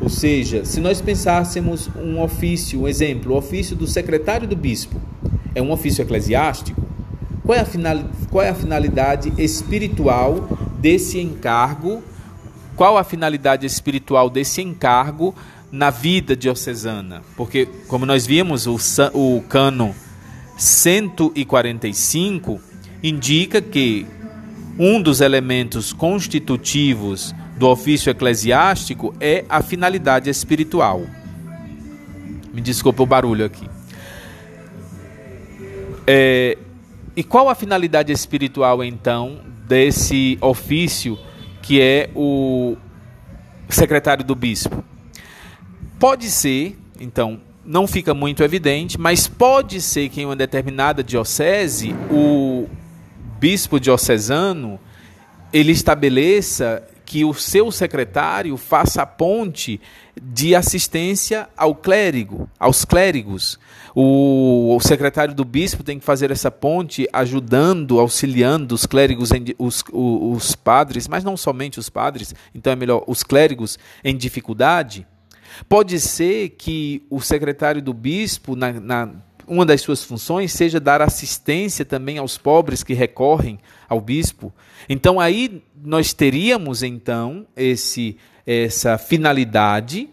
Ou 0.00 0.08
seja, 0.08 0.64
se 0.64 0.80
nós 0.80 1.00
pensássemos 1.00 1.88
um 1.96 2.20
ofício, 2.20 2.82
um 2.82 2.88
exemplo, 2.88 3.32
o 3.32 3.36
ofício 3.36 3.74
do 3.74 3.86
secretário 3.86 4.46
do 4.46 4.54
bispo, 4.54 5.00
é 5.54 5.62
um 5.62 5.70
ofício 5.70 6.02
eclesiástico, 6.02 6.83
qual 7.44 7.58
é 7.58 7.60
a, 7.60 7.64
final, 7.66 8.02
qual 8.30 8.42
é 8.42 8.48
a 8.48 8.54
finalidade 8.54 9.30
espiritual 9.36 10.48
desse 10.78 11.20
encargo? 11.20 12.02
Qual 12.74 12.96
a 12.96 13.04
finalidade 13.04 13.66
espiritual 13.66 14.30
desse 14.30 14.62
encargo 14.62 15.34
na 15.70 15.90
vida 15.90 16.34
diocesana? 16.34 17.20
Porque, 17.36 17.68
como 17.86 18.06
nós 18.06 18.26
vimos, 18.26 18.66
o, 18.66 18.78
o 19.12 19.42
cano 19.42 19.94
145 20.56 22.58
indica 23.02 23.60
que 23.60 24.06
um 24.78 25.02
dos 25.02 25.20
elementos 25.20 25.92
constitutivos 25.92 27.34
do 27.58 27.68
ofício 27.68 28.10
eclesiástico 28.10 29.14
é 29.20 29.44
a 29.50 29.62
finalidade 29.62 30.30
espiritual. 30.30 31.02
Me 32.54 32.62
desculpa 32.62 33.02
o 33.02 33.06
barulho 33.06 33.44
aqui. 33.44 33.68
É, 36.06 36.56
e 37.16 37.22
qual 37.22 37.48
a 37.48 37.54
finalidade 37.54 38.12
espiritual, 38.12 38.82
então, 38.82 39.40
desse 39.66 40.36
ofício 40.40 41.18
que 41.62 41.80
é 41.80 42.10
o 42.14 42.76
secretário 43.68 44.24
do 44.24 44.34
bispo? 44.34 44.84
Pode 45.98 46.30
ser, 46.30 46.76
então, 47.00 47.40
não 47.64 47.86
fica 47.86 48.12
muito 48.12 48.42
evidente, 48.42 49.00
mas 49.00 49.26
pode 49.26 49.80
ser 49.80 50.08
que 50.08 50.20
em 50.20 50.26
uma 50.26 50.36
determinada 50.36 51.02
diocese 51.02 51.94
o 52.10 52.68
bispo 53.38 53.80
diocesano 53.80 54.78
ele 55.52 55.72
estabeleça 55.72 56.82
que 57.14 57.24
o 57.24 57.32
seu 57.32 57.70
secretário 57.70 58.56
faça 58.56 59.02
a 59.02 59.06
ponte 59.06 59.80
de 60.20 60.52
assistência 60.52 61.48
ao 61.56 61.72
clérigo, 61.72 62.50
aos 62.58 62.84
clérigos. 62.84 63.56
O, 63.94 64.74
o, 64.74 64.80
secretário 64.80 65.32
do 65.32 65.44
bispo 65.44 65.84
tem 65.84 66.00
que 66.00 66.04
fazer 66.04 66.32
essa 66.32 66.50
ponte, 66.50 67.06
ajudando, 67.12 68.00
auxiliando 68.00 68.74
os 68.74 68.84
clérigos, 68.84 69.30
em, 69.30 69.44
os, 69.56 69.84
os, 69.92 70.36
os 70.48 70.56
padres, 70.56 71.06
mas 71.06 71.22
não 71.22 71.36
somente 71.36 71.78
os 71.78 71.88
padres, 71.88 72.34
então 72.52 72.72
é 72.72 72.76
melhor 72.76 73.04
os 73.06 73.22
clérigos 73.22 73.78
em 74.02 74.16
dificuldade. 74.16 75.06
Pode 75.68 76.00
ser 76.00 76.48
que 76.58 77.06
o 77.08 77.20
secretário 77.20 77.80
do 77.80 77.94
bispo, 77.94 78.56
na, 78.56 78.72
na 78.72 79.10
uma 79.46 79.64
das 79.64 79.80
suas 79.80 80.02
funções 80.02 80.52
seja 80.52 80.80
dar 80.80 81.02
assistência 81.02 81.84
também 81.84 82.18
aos 82.18 82.38
pobres 82.38 82.82
que 82.82 82.94
recorrem 82.94 83.58
ao 83.88 84.00
bispo. 84.00 84.52
Então 84.88 85.20
aí 85.20 85.62
nós 85.82 86.12
teríamos 86.12 86.82
então 86.82 87.46
esse 87.56 88.16
essa 88.46 88.98
finalidade, 88.98 90.10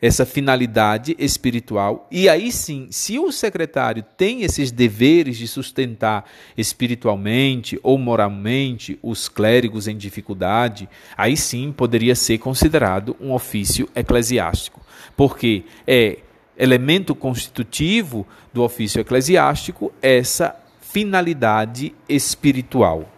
essa 0.00 0.24
finalidade 0.24 1.14
espiritual. 1.18 2.08
E 2.10 2.28
aí 2.28 2.50
sim, 2.50 2.88
se 2.90 3.18
o 3.18 3.30
secretário 3.30 4.04
tem 4.16 4.42
esses 4.42 4.70
deveres 4.70 5.36
de 5.36 5.46
sustentar 5.46 6.24
espiritualmente 6.56 7.78
ou 7.82 7.98
moralmente 7.98 8.98
os 9.02 9.28
clérigos 9.28 9.86
em 9.86 9.96
dificuldade, 9.96 10.88
aí 11.16 11.36
sim 11.36 11.72
poderia 11.72 12.14
ser 12.14 12.38
considerado 12.38 13.16
um 13.20 13.32
ofício 13.32 13.88
eclesiástico. 13.94 14.80
Porque 15.16 15.64
é 15.86 16.18
elemento 16.56 17.14
constitutivo 17.14 18.26
do 18.52 18.62
ofício 18.62 19.00
eclesiástico 19.00 19.92
essa 20.00 20.54
finalidade 20.80 21.94
espiritual. 22.08 23.08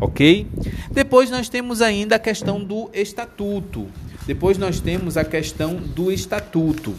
Ok? 0.00 0.46
Depois 0.90 1.30
nós 1.30 1.48
temos 1.48 1.82
ainda 1.82 2.16
a 2.16 2.18
questão 2.18 2.62
do 2.64 2.90
estatuto. 2.94 3.88
Depois 4.26 4.56
nós 4.56 4.80
temos 4.80 5.16
a 5.16 5.24
questão 5.24 5.76
do 5.76 6.10
estatuto. 6.10 6.94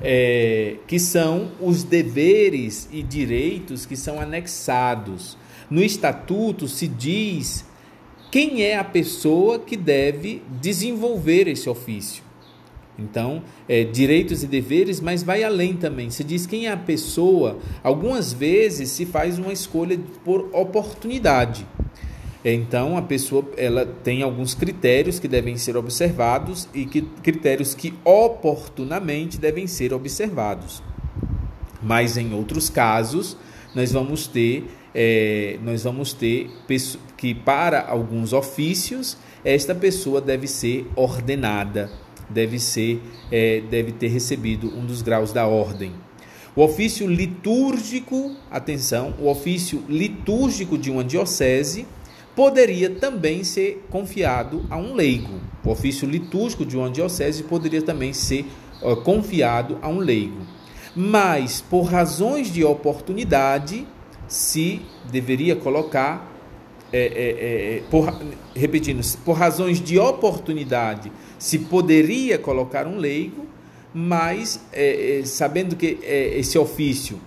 É, 0.00 0.76
que 0.86 0.98
são 0.98 1.50
os 1.58 1.82
deveres 1.82 2.88
e 2.92 3.02
direitos 3.02 3.86
que 3.86 3.96
são 3.96 4.20
anexados. 4.20 5.36
No 5.68 5.82
estatuto 5.82 6.68
se 6.68 6.86
diz 6.86 7.64
quem 8.30 8.62
é 8.62 8.78
a 8.78 8.84
pessoa 8.84 9.58
que 9.58 9.76
deve 9.76 10.42
desenvolver 10.60 11.48
esse 11.48 11.68
ofício. 11.68 12.25
Então, 12.98 13.42
é, 13.68 13.84
direitos 13.84 14.42
e 14.42 14.46
deveres, 14.46 15.00
mas 15.00 15.22
vai 15.22 15.44
além 15.44 15.74
também. 15.76 16.08
Se 16.10 16.24
diz 16.24 16.46
quem 16.46 16.66
é 16.66 16.72
a 16.72 16.76
pessoa. 16.76 17.58
Algumas 17.82 18.32
vezes 18.32 18.90
se 18.90 19.04
faz 19.04 19.38
uma 19.38 19.52
escolha 19.52 19.98
por 20.24 20.48
oportunidade. 20.52 21.66
Então, 22.44 22.96
a 22.96 23.02
pessoa 23.02 23.44
ela 23.56 23.84
tem 23.84 24.22
alguns 24.22 24.54
critérios 24.54 25.18
que 25.18 25.28
devem 25.28 25.56
ser 25.56 25.76
observados 25.76 26.68
e 26.72 26.86
que 26.86 27.02
critérios 27.22 27.74
que 27.74 27.92
oportunamente 28.04 29.38
devem 29.38 29.66
ser 29.66 29.92
observados. 29.92 30.82
Mas 31.82 32.16
em 32.16 32.32
outros 32.32 32.70
casos, 32.70 33.36
nós 33.74 33.92
vamos 33.92 34.26
ter 34.26 34.64
é, 34.94 35.58
nós 35.62 35.82
vamos 35.84 36.14
ter 36.14 36.50
que 37.18 37.34
para 37.34 37.86
alguns 37.86 38.32
ofícios 38.32 39.18
esta 39.44 39.74
pessoa 39.74 40.22
deve 40.22 40.46
ser 40.46 40.86
ordenada 40.96 41.90
deve 42.28 42.58
ser 42.58 43.00
é, 43.30 43.62
deve 43.70 43.92
ter 43.92 44.08
recebido 44.08 44.68
um 44.68 44.84
dos 44.84 45.02
graus 45.02 45.32
da 45.32 45.46
ordem. 45.46 45.92
O 46.54 46.62
ofício 46.62 47.06
litúrgico, 47.06 48.34
atenção, 48.50 49.14
o 49.20 49.28
ofício 49.28 49.84
litúrgico 49.88 50.78
de 50.78 50.90
uma 50.90 51.04
diocese 51.04 51.86
poderia 52.34 52.90
também 52.90 53.44
ser 53.44 53.84
confiado 53.90 54.64
a 54.70 54.76
um 54.76 54.94
leigo. 54.94 55.40
O 55.64 55.70
ofício 55.70 56.08
litúrgico 56.08 56.64
de 56.64 56.76
uma 56.76 56.90
diocese 56.90 57.42
poderia 57.42 57.82
também 57.82 58.12
ser 58.12 58.46
uh, 58.82 58.96
confiado 58.96 59.78
a 59.82 59.88
um 59.88 59.98
leigo. 59.98 60.46
Mas, 60.94 61.60
por 61.60 61.82
razões 61.82 62.50
de 62.50 62.64
oportunidade, 62.64 63.86
se 64.26 64.80
deveria 65.10 65.54
colocar 65.54 66.35
é, 66.92 66.98
é, 66.98 67.76
é, 67.78 67.82
por, 67.90 68.14
repetindo, 68.54 69.02
por 69.24 69.32
razões 69.32 69.80
de 69.80 69.98
oportunidade, 69.98 71.10
se 71.38 71.58
poderia 71.58 72.38
colocar 72.38 72.86
um 72.86 72.96
leigo, 72.96 73.46
mas 73.92 74.60
é, 74.72 75.20
é, 75.20 75.24
sabendo 75.24 75.74
que 75.74 75.98
é, 76.02 76.38
esse 76.38 76.58
ofício 76.58 77.18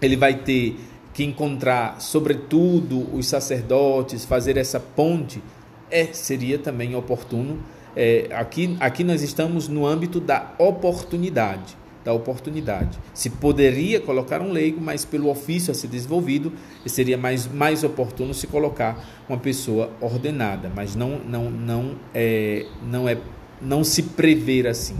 ele 0.00 0.16
vai 0.16 0.34
ter 0.34 0.78
que 1.12 1.24
encontrar, 1.24 2.00
sobretudo, 2.00 3.14
os 3.14 3.26
sacerdotes, 3.26 4.24
fazer 4.24 4.56
essa 4.56 4.80
ponte, 4.80 5.42
é, 5.90 6.06
seria 6.06 6.58
também 6.58 6.94
oportuno. 6.94 7.58
aqui, 8.34 8.76
aqui 8.78 9.04
nós 9.04 9.20
estamos 9.20 9.68
no 9.68 9.84
âmbito 9.84 10.20
da 10.20 10.54
oportunidade 10.58 11.79
da 12.04 12.12
oportunidade. 12.12 12.98
Se 13.12 13.30
poderia 13.30 14.00
colocar 14.00 14.40
um 14.40 14.52
leigo, 14.52 14.80
mas 14.80 15.04
pelo 15.04 15.28
ofício 15.28 15.70
a 15.70 15.74
ser 15.74 15.88
desenvolvido, 15.88 16.52
seria 16.86 17.18
mais, 17.18 17.46
mais 17.46 17.84
oportuno 17.84 18.32
se 18.32 18.46
colocar 18.46 19.22
uma 19.28 19.38
pessoa 19.38 19.90
ordenada, 20.00 20.70
mas 20.74 20.94
não, 20.94 21.18
não, 21.18 21.50
não, 21.50 21.94
é, 22.14 22.66
não, 22.82 23.08
é, 23.08 23.18
não 23.60 23.84
se 23.84 24.02
prever 24.02 24.66
assim. 24.66 24.96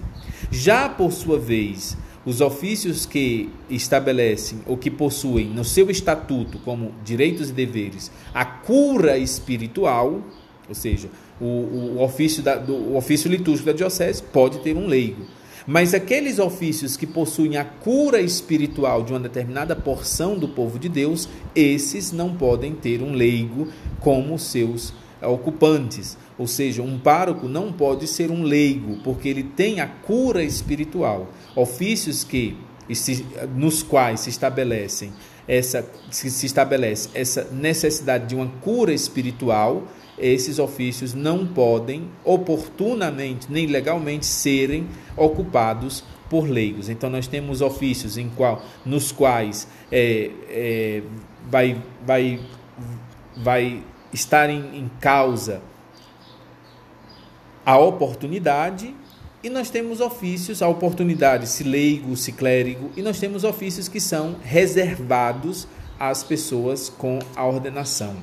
Já 0.50 0.88
por 0.88 1.12
sua 1.12 1.38
vez, 1.38 1.96
os 2.24 2.40
ofícios 2.40 3.06
que 3.06 3.48
estabelecem 3.70 4.60
ou 4.66 4.76
que 4.76 4.90
possuem 4.90 5.46
no 5.46 5.64
seu 5.64 5.90
estatuto 5.90 6.58
como 6.58 6.92
direitos 7.02 7.48
e 7.48 7.52
deveres 7.52 8.10
a 8.34 8.44
cura 8.44 9.16
espiritual, 9.16 10.20
ou 10.68 10.74
seja, 10.74 11.08
o, 11.40 11.44
o, 11.44 12.02
ofício, 12.02 12.42
da, 12.42 12.56
do, 12.56 12.74
o 12.74 12.96
ofício 12.96 13.30
litúrgico 13.30 13.66
da 13.66 13.72
diocese 13.72 14.22
pode 14.22 14.58
ter 14.58 14.76
um 14.76 14.86
leigo 14.86 15.24
mas 15.66 15.94
aqueles 15.94 16.38
ofícios 16.38 16.96
que 16.96 17.06
possuem 17.06 17.56
a 17.56 17.64
cura 17.64 18.20
espiritual 18.20 19.02
de 19.02 19.12
uma 19.12 19.20
determinada 19.20 19.76
porção 19.76 20.38
do 20.38 20.48
povo 20.48 20.78
de 20.78 20.88
Deus, 20.88 21.28
esses 21.54 22.12
não 22.12 22.34
podem 22.34 22.74
ter 22.74 23.02
um 23.02 23.12
leigo 23.12 23.68
como 24.00 24.38
seus 24.38 24.92
ocupantes. 25.22 26.16
Ou 26.38 26.46
seja, 26.46 26.82
um 26.82 26.98
pároco 26.98 27.46
não 27.46 27.72
pode 27.72 28.06
ser 28.06 28.30
um 28.30 28.42
leigo, 28.42 28.98
porque 29.04 29.28
ele 29.28 29.42
tem 29.42 29.80
a 29.80 29.86
cura 29.86 30.42
espiritual. 30.42 31.28
Ofícios 31.54 32.24
que 32.24 32.56
nos 33.54 33.82
quais 33.82 34.20
se 34.20 34.30
estabelecem 34.30 35.12
essa 35.48 35.84
se 36.10 36.46
estabelece 36.46 37.08
essa 37.14 37.44
necessidade 37.50 38.26
de 38.26 38.34
uma 38.34 38.46
cura 38.60 38.92
espiritual 38.92 39.84
esses 40.20 40.58
ofícios 40.58 41.14
não 41.14 41.46
podem 41.46 42.08
oportunamente 42.22 43.50
nem 43.50 43.66
legalmente 43.66 44.26
serem 44.26 44.86
ocupados 45.16 46.04
por 46.28 46.48
leigos. 46.48 46.88
Então 46.88 47.08
nós 47.10 47.26
temos 47.26 47.62
ofícios 47.62 48.18
em 48.18 48.28
qual, 48.28 48.62
nos 48.84 49.10
quais 49.10 49.66
é, 49.90 50.30
é, 50.48 51.02
vai, 51.48 51.82
vai, 52.06 52.40
vai 53.36 53.82
estar 54.12 54.50
em, 54.50 54.78
em 54.78 54.90
causa 55.00 55.62
a 57.64 57.78
oportunidade 57.78 58.94
e 59.42 59.48
nós 59.48 59.70
temos 59.70 60.00
ofícios, 60.00 60.60
a 60.60 60.68
oportunidade, 60.68 61.48
se 61.48 61.64
leigo, 61.64 62.16
se 62.16 62.32
clérigo, 62.32 62.90
e 62.96 63.02
nós 63.02 63.18
temos 63.18 63.42
ofícios 63.42 63.88
que 63.88 64.00
são 64.00 64.36
reservados 64.42 65.66
às 65.98 66.22
pessoas 66.22 66.88
com 66.90 67.18
a 67.34 67.46
ordenação. 67.46 68.16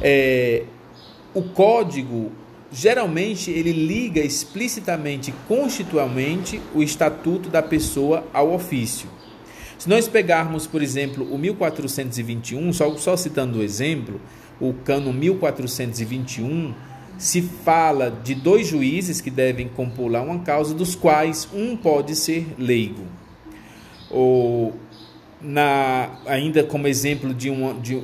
É, 0.00 0.64
o 1.34 1.42
código 1.42 2.32
geralmente 2.70 3.50
ele 3.50 3.72
liga 3.72 4.20
explicitamente, 4.20 5.32
constitucionalmente, 5.48 6.60
o 6.74 6.82
estatuto 6.82 7.48
da 7.48 7.62
pessoa 7.62 8.26
ao 8.32 8.52
ofício. 8.52 9.08
Se 9.78 9.88
nós 9.88 10.08
pegarmos, 10.08 10.66
por 10.66 10.82
exemplo, 10.82 11.26
o 11.32 11.38
1421, 11.38 12.72
só, 12.72 12.94
só 12.96 13.16
citando 13.16 13.58
o 13.58 13.62
exemplo, 13.62 14.20
o 14.60 14.72
cano 14.72 15.12
1421, 15.12 16.74
se 17.18 17.42
fala 17.42 18.10
de 18.10 18.34
dois 18.34 18.66
juízes 18.66 19.20
que 19.20 19.30
devem 19.30 19.68
compor 19.68 20.10
lá 20.10 20.20
uma 20.20 20.40
causa, 20.40 20.74
dos 20.74 20.94
quais 20.94 21.48
um 21.54 21.76
pode 21.76 22.14
ser 22.14 22.54
leigo. 22.58 23.04
Ou, 24.10 24.74
na, 25.40 26.10
ainda 26.26 26.62
como 26.62 26.86
exemplo 26.86 27.34
de, 27.34 27.50
uma, 27.50 27.74
de, 27.74 27.94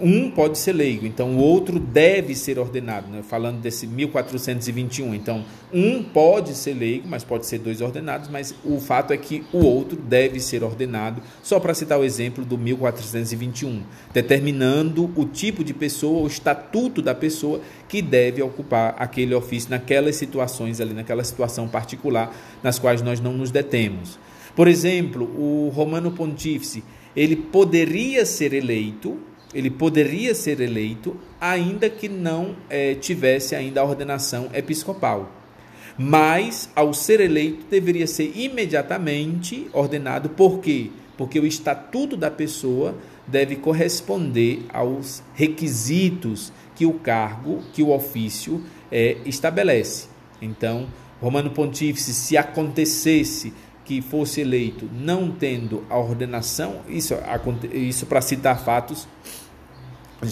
um 0.00 0.30
pode 0.30 0.58
ser 0.58 0.72
leigo, 0.72 1.06
então 1.06 1.36
o 1.36 1.38
outro 1.38 1.78
deve 1.78 2.34
ser 2.34 2.58
ordenado, 2.58 3.08
né? 3.08 3.22
falando 3.22 3.60
desse 3.60 3.86
1421. 3.86 5.14
Então, 5.14 5.44
um 5.72 6.02
pode 6.02 6.54
ser 6.54 6.74
leigo, 6.74 7.06
mas 7.08 7.22
pode 7.22 7.46
ser 7.46 7.58
dois 7.58 7.80
ordenados, 7.80 8.28
mas 8.28 8.54
o 8.64 8.80
fato 8.80 9.12
é 9.12 9.16
que 9.16 9.44
o 9.52 9.58
outro 9.58 9.96
deve 9.96 10.40
ser 10.40 10.64
ordenado, 10.64 11.22
só 11.42 11.60
para 11.60 11.74
citar 11.74 11.98
o 11.98 12.04
exemplo 12.04 12.44
do 12.44 12.58
1421, 12.58 13.82
determinando 14.12 15.10
o 15.14 15.24
tipo 15.24 15.62
de 15.62 15.72
pessoa, 15.72 16.24
o 16.24 16.26
estatuto 16.26 17.00
da 17.00 17.14
pessoa 17.14 17.60
que 17.88 18.02
deve 18.02 18.42
ocupar 18.42 18.96
aquele 18.98 19.34
ofício 19.34 19.70
naquelas 19.70 20.16
situações 20.16 20.80
ali, 20.80 20.92
naquela 20.92 21.22
situação 21.22 21.68
particular 21.68 22.34
nas 22.62 22.78
quais 22.78 23.00
nós 23.00 23.20
não 23.20 23.32
nos 23.32 23.50
detemos. 23.50 24.18
Por 24.56 24.66
exemplo, 24.68 25.24
o 25.36 25.68
Romano 25.74 26.10
Pontífice, 26.12 26.82
ele 27.14 27.36
poderia 27.36 28.24
ser 28.26 28.52
eleito 28.52 29.18
ele 29.54 29.70
poderia 29.70 30.34
ser 30.34 30.60
eleito, 30.60 31.16
ainda 31.40 31.88
que 31.88 32.08
não 32.08 32.56
é, 32.68 32.94
tivesse 32.94 33.54
ainda 33.54 33.80
a 33.80 33.84
ordenação 33.84 34.50
episcopal. 34.52 35.30
Mas, 35.96 36.68
ao 36.74 36.92
ser 36.92 37.20
eleito, 37.20 37.66
deveria 37.70 38.06
ser 38.06 38.32
imediatamente 38.34 39.68
ordenado. 39.72 40.28
Por 40.30 40.58
quê? 40.58 40.90
Porque 41.16 41.38
o 41.38 41.46
estatuto 41.46 42.16
da 42.16 42.30
pessoa 42.30 42.96
deve 43.26 43.56
corresponder 43.56 44.64
aos 44.72 45.22
requisitos 45.34 46.52
que 46.74 46.84
o 46.84 46.94
cargo, 46.94 47.62
que 47.72 47.82
o 47.82 47.90
ofício 47.90 48.60
é, 48.90 49.18
estabelece. 49.24 50.08
Então, 50.42 50.88
Romano 51.20 51.50
Pontífice, 51.50 52.12
se 52.12 52.36
acontecesse 52.36 53.52
que 53.84 54.02
fosse 54.02 54.40
eleito 54.40 54.88
não 54.92 55.30
tendo 55.30 55.84
a 55.88 55.98
ordenação, 55.98 56.80
isso, 56.88 57.14
isso 57.72 58.06
para 58.06 58.20
citar 58.20 58.58
fatos 58.64 59.06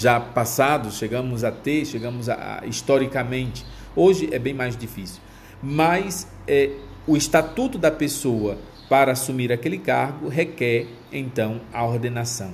já 0.01 0.19
passados, 0.21 0.97
chegamos 0.97 1.45
a 1.45 1.51
ter, 1.51 1.85
chegamos 1.85 2.29
a, 2.29 2.61
a 2.63 2.67
historicamente. 2.67 3.65
Hoje 3.95 4.29
é 4.33 4.39
bem 4.39 4.55
mais 4.55 4.77
difícil. 4.77 5.21
Mas 5.63 6.27
é, 6.47 6.71
o 7.07 7.17
estatuto 7.17 7.79
da 7.79 7.91
pessoa 7.91 8.59
para 8.89 9.13
assumir 9.13 9.53
aquele 9.53 9.79
cargo 9.79 10.29
requer 10.29 10.87
então 11.13 11.61
a 11.73 11.85
ordenação. 11.85 12.51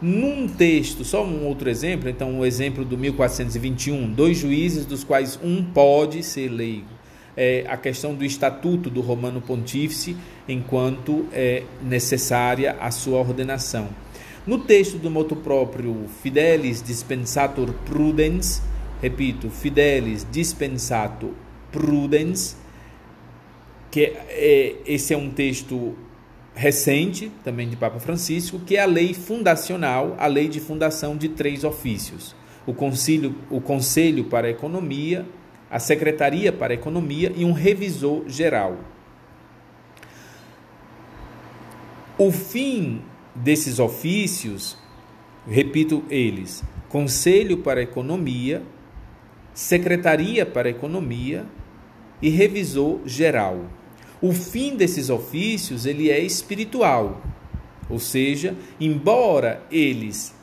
Num 0.00 0.48
texto, 0.48 1.04
só 1.04 1.24
um 1.24 1.46
outro 1.46 1.70
exemplo, 1.70 2.08
então 2.08 2.40
o 2.40 2.44
exemplo 2.44 2.84
do 2.84 2.98
1421, 2.98 4.12
dois 4.12 4.38
juízes 4.38 4.84
dos 4.84 5.04
quais 5.04 5.38
um 5.42 5.64
pode 5.64 6.22
ser 6.22 6.48
leigo. 6.48 6.88
É 7.36 7.64
a 7.68 7.76
questão 7.76 8.14
do 8.14 8.24
estatuto 8.24 8.90
do 8.90 9.00
Romano 9.00 9.40
Pontífice, 9.40 10.16
enquanto 10.48 11.26
é 11.32 11.62
necessária 11.82 12.76
a 12.80 12.90
sua 12.90 13.18
ordenação. 13.18 13.88
No 14.46 14.58
texto 14.58 14.98
do 14.98 15.10
moto 15.10 15.34
próprio 15.34 16.06
Fidelis 16.22 16.82
dispensator 16.82 17.72
prudens, 17.86 18.60
repito, 19.00 19.48
Fidelis 19.48 20.26
dispensator 20.30 21.30
prudens, 21.72 22.54
que 23.90 24.02
é, 24.04 24.76
esse 24.84 25.14
é 25.14 25.16
um 25.16 25.30
texto 25.30 25.96
recente, 26.54 27.32
também 27.42 27.70
de 27.70 27.76
Papa 27.76 27.98
Francisco, 27.98 28.58
que 28.58 28.76
é 28.76 28.82
a 28.82 28.86
lei 28.86 29.14
fundacional, 29.14 30.14
a 30.18 30.26
lei 30.26 30.46
de 30.46 30.60
fundação 30.60 31.16
de 31.16 31.30
três 31.30 31.64
ofícios: 31.64 32.36
o 32.66 32.74
Conselho, 32.74 33.34
o 33.48 33.62
Conselho 33.62 34.24
para 34.24 34.46
a 34.46 34.50
Economia, 34.50 35.24
a 35.70 35.78
Secretaria 35.78 36.52
para 36.52 36.74
a 36.74 36.76
Economia 36.76 37.32
e 37.34 37.46
um 37.46 37.52
revisor 37.52 38.24
geral. 38.28 38.76
O 42.18 42.30
fim 42.30 43.00
desses 43.34 43.78
ofícios, 43.78 44.76
repito 45.48 46.04
eles: 46.08 46.62
Conselho 46.88 47.58
para 47.58 47.82
Economia, 47.82 48.62
Secretaria 49.52 50.46
para 50.46 50.70
Economia 50.70 51.44
e 52.20 52.28
Revisor 52.28 53.00
Geral. 53.04 53.66
O 54.20 54.32
fim 54.32 54.76
desses 54.76 55.10
ofícios 55.10 55.84
ele 55.84 56.10
é 56.10 56.18
espiritual, 56.18 57.22
ou 57.90 57.98
seja, 57.98 58.54
embora 58.80 59.62
eles 59.70 60.34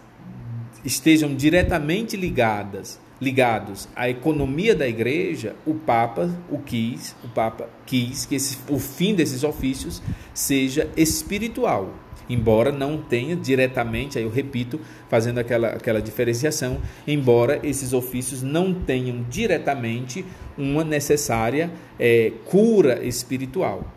estejam 0.86 1.34
diretamente 1.34 2.16
ligadas, 2.16 3.00
ligados 3.20 3.88
à 3.96 4.10
economia 4.10 4.76
da 4.76 4.88
igreja, 4.88 5.56
o 5.66 5.74
Papa 5.74 6.30
o 6.50 6.60
quis, 6.60 7.16
o 7.24 7.30
Papa 7.30 7.70
quis 7.86 8.26
que 8.26 8.36
esse, 8.36 8.58
o 8.68 8.80
fim 8.80 9.16
desses 9.16 9.44
ofícios 9.44 10.02
seja 10.34 10.90
espiritual 10.96 11.94
embora 12.34 12.72
não 12.72 12.98
tenha 12.98 13.36
diretamente, 13.36 14.18
aí 14.18 14.24
eu 14.24 14.30
repito, 14.30 14.80
fazendo 15.10 15.40
aquela, 15.40 15.70
aquela 15.70 16.02
diferenciação, 16.02 16.80
embora 17.08 17.60
esses 17.64 17.94
ofícios 17.94 18.42
não 18.42 18.74
tenham 18.74 19.26
diretamente 19.30 20.26
uma 20.58 20.84
necessária 20.84 21.72
é, 22.00 22.32
cura 22.46 23.06
espiritual. 23.06 23.92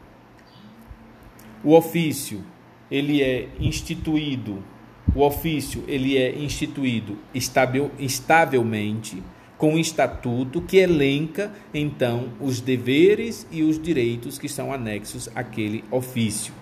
O 1.62 1.75
ofício 1.75 2.44
ele 2.90 3.23
é 3.23 3.49
instituído 3.59 4.62
o 5.14 5.23
ofício 5.23 5.85
ele 5.87 6.16
é 6.16 6.37
instituído 6.37 7.16
estabil, 7.33 7.90
estavelmente 7.99 9.23
com 9.57 9.75
um 9.75 9.79
estatuto 9.79 10.61
que 10.61 10.77
elenca 10.77 11.53
então 11.73 12.31
os 12.40 12.61
deveres 12.61 13.47
e 13.51 13.62
os 13.62 13.81
direitos 13.81 14.38
que 14.38 14.49
são 14.49 14.73
anexos 14.73 15.29
àquele 15.35 15.85
ofício. 15.90 16.53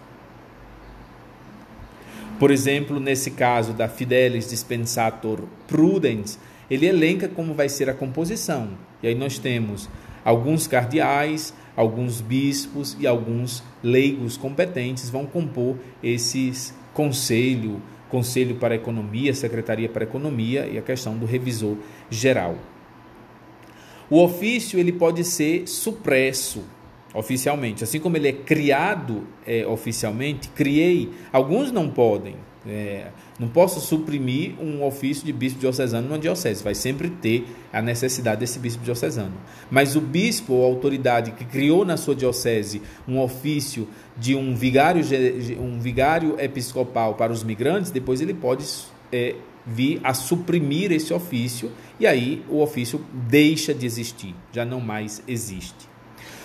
Por 2.43 2.51
exemplo, 2.51 2.99
nesse 2.99 3.31
caso 3.31 3.73
da 3.73 3.87
Fidelis 3.87 4.51
Dispensator 4.51 5.45
Prudens, 5.69 6.41
ele 6.69 6.87
elenca 6.87 7.29
como 7.29 7.55
vai 7.55 7.69
ser 7.69 7.89
a 7.89 7.95
composição. 7.95 8.71
E 9.01 9.07
aí 9.07 9.15
nós 9.15 9.39
temos 9.39 9.89
alguns 10.25 10.67
cardeais, 10.67 11.55
alguns 11.77 12.21
bispos 12.21 12.97
e 12.99 13.07
alguns 13.07 13.63
leigos 13.81 14.37
competentes 14.37 15.09
vão 15.09 15.25
compor 15.25 15.77
esses 16.03 16.75
conselho, 16.93 17.81
conselho 18.09 18.57
para 18.57 18.75
economia, 18.75 19.33
secretaria 19.35 19.89
para 19.89 20.03
economia 20.03 20.67
e 20.67 20.77
a 20.77 20.83
questão 20.83 21.17
do 21.17 21.25
revisor 21.25 21.77
geral. 22.11 22.57
O 24.11 24.21
ofício 24.21 24.81
ele 24.81 24.91
pode 24.91 25.23
ser 25.23 25.69
supresso 25.69 26.65
oficialmente, 27.15 27.85
assim 27.85 28.01
como 28.01 28.17
ele 28.17 28.29
é 28.29 28.33
criado 28.33 29.27
é, 29.47 29.67
oficialmente, 29.67 30.49
criei. 30.51 31.11
Alguns 31.33 31.71
não 31.71 31.89
podem. 31.89 32.37
É, 32.65 33.09
não 33.41 33.49
posso 33.49 33.81
suprimir 33.81 34.55
um 34.61 34.85
ofício 34.85 35.27
de 35.27 35.33
bispo 35.33 35.59
diocesano 35.59 36.07
numa 36.07 36.19
diocese, 36.19 36.63
vai 36.63 36.77
sempre 36.77 37.11
ter 37.11 37.45
a 37.73 37.83
necessidade 37.83 38.39
desse 38.39 38.61
bispo 38.61 38.85
diocesano. 38.85 39.35
Mas 39.69 39.97
o 39.97 40.01
bispo 40.01 40.53
ou 40.53 40.65
autoridade 40.65 41.33
que 41.33 41.45
criou 41.45 41.85
na 41.85 41.97
sua 41.97 42.15
diocese 42.15 42.81
um 43.07 43.19
ofício 43.19 43.89
de 44.17 44.37
um 44.37 44.55
vigário, 44.55 45.03
um 45.59 45.81
vigário 45.81 46.37
episcopal 46.39 47.15
para 47.15 47.33
os 47.33 47.43
migrantes, 47.43 47.91
depois 47.91 48.21
ele 48.21 48.35
pode 48.35 48.65
é, 49.11 49.35
vir 49.67 50.01
a 50.05 50.15
suprimir 50.15 50.93
esse 50.93 51.13
ofício 51.13 51.73
e 51.99 52.07
aí 52.07 52.45
o 52.49 52.61
ofício 52.61 53.05
deixa 53.13 53.75
de 53.75 53.85
existir, 53.87 54.37
já 54.53 54.65
não 54.65 54.81
mais 54.81 55.21
existe. 55.27 55.92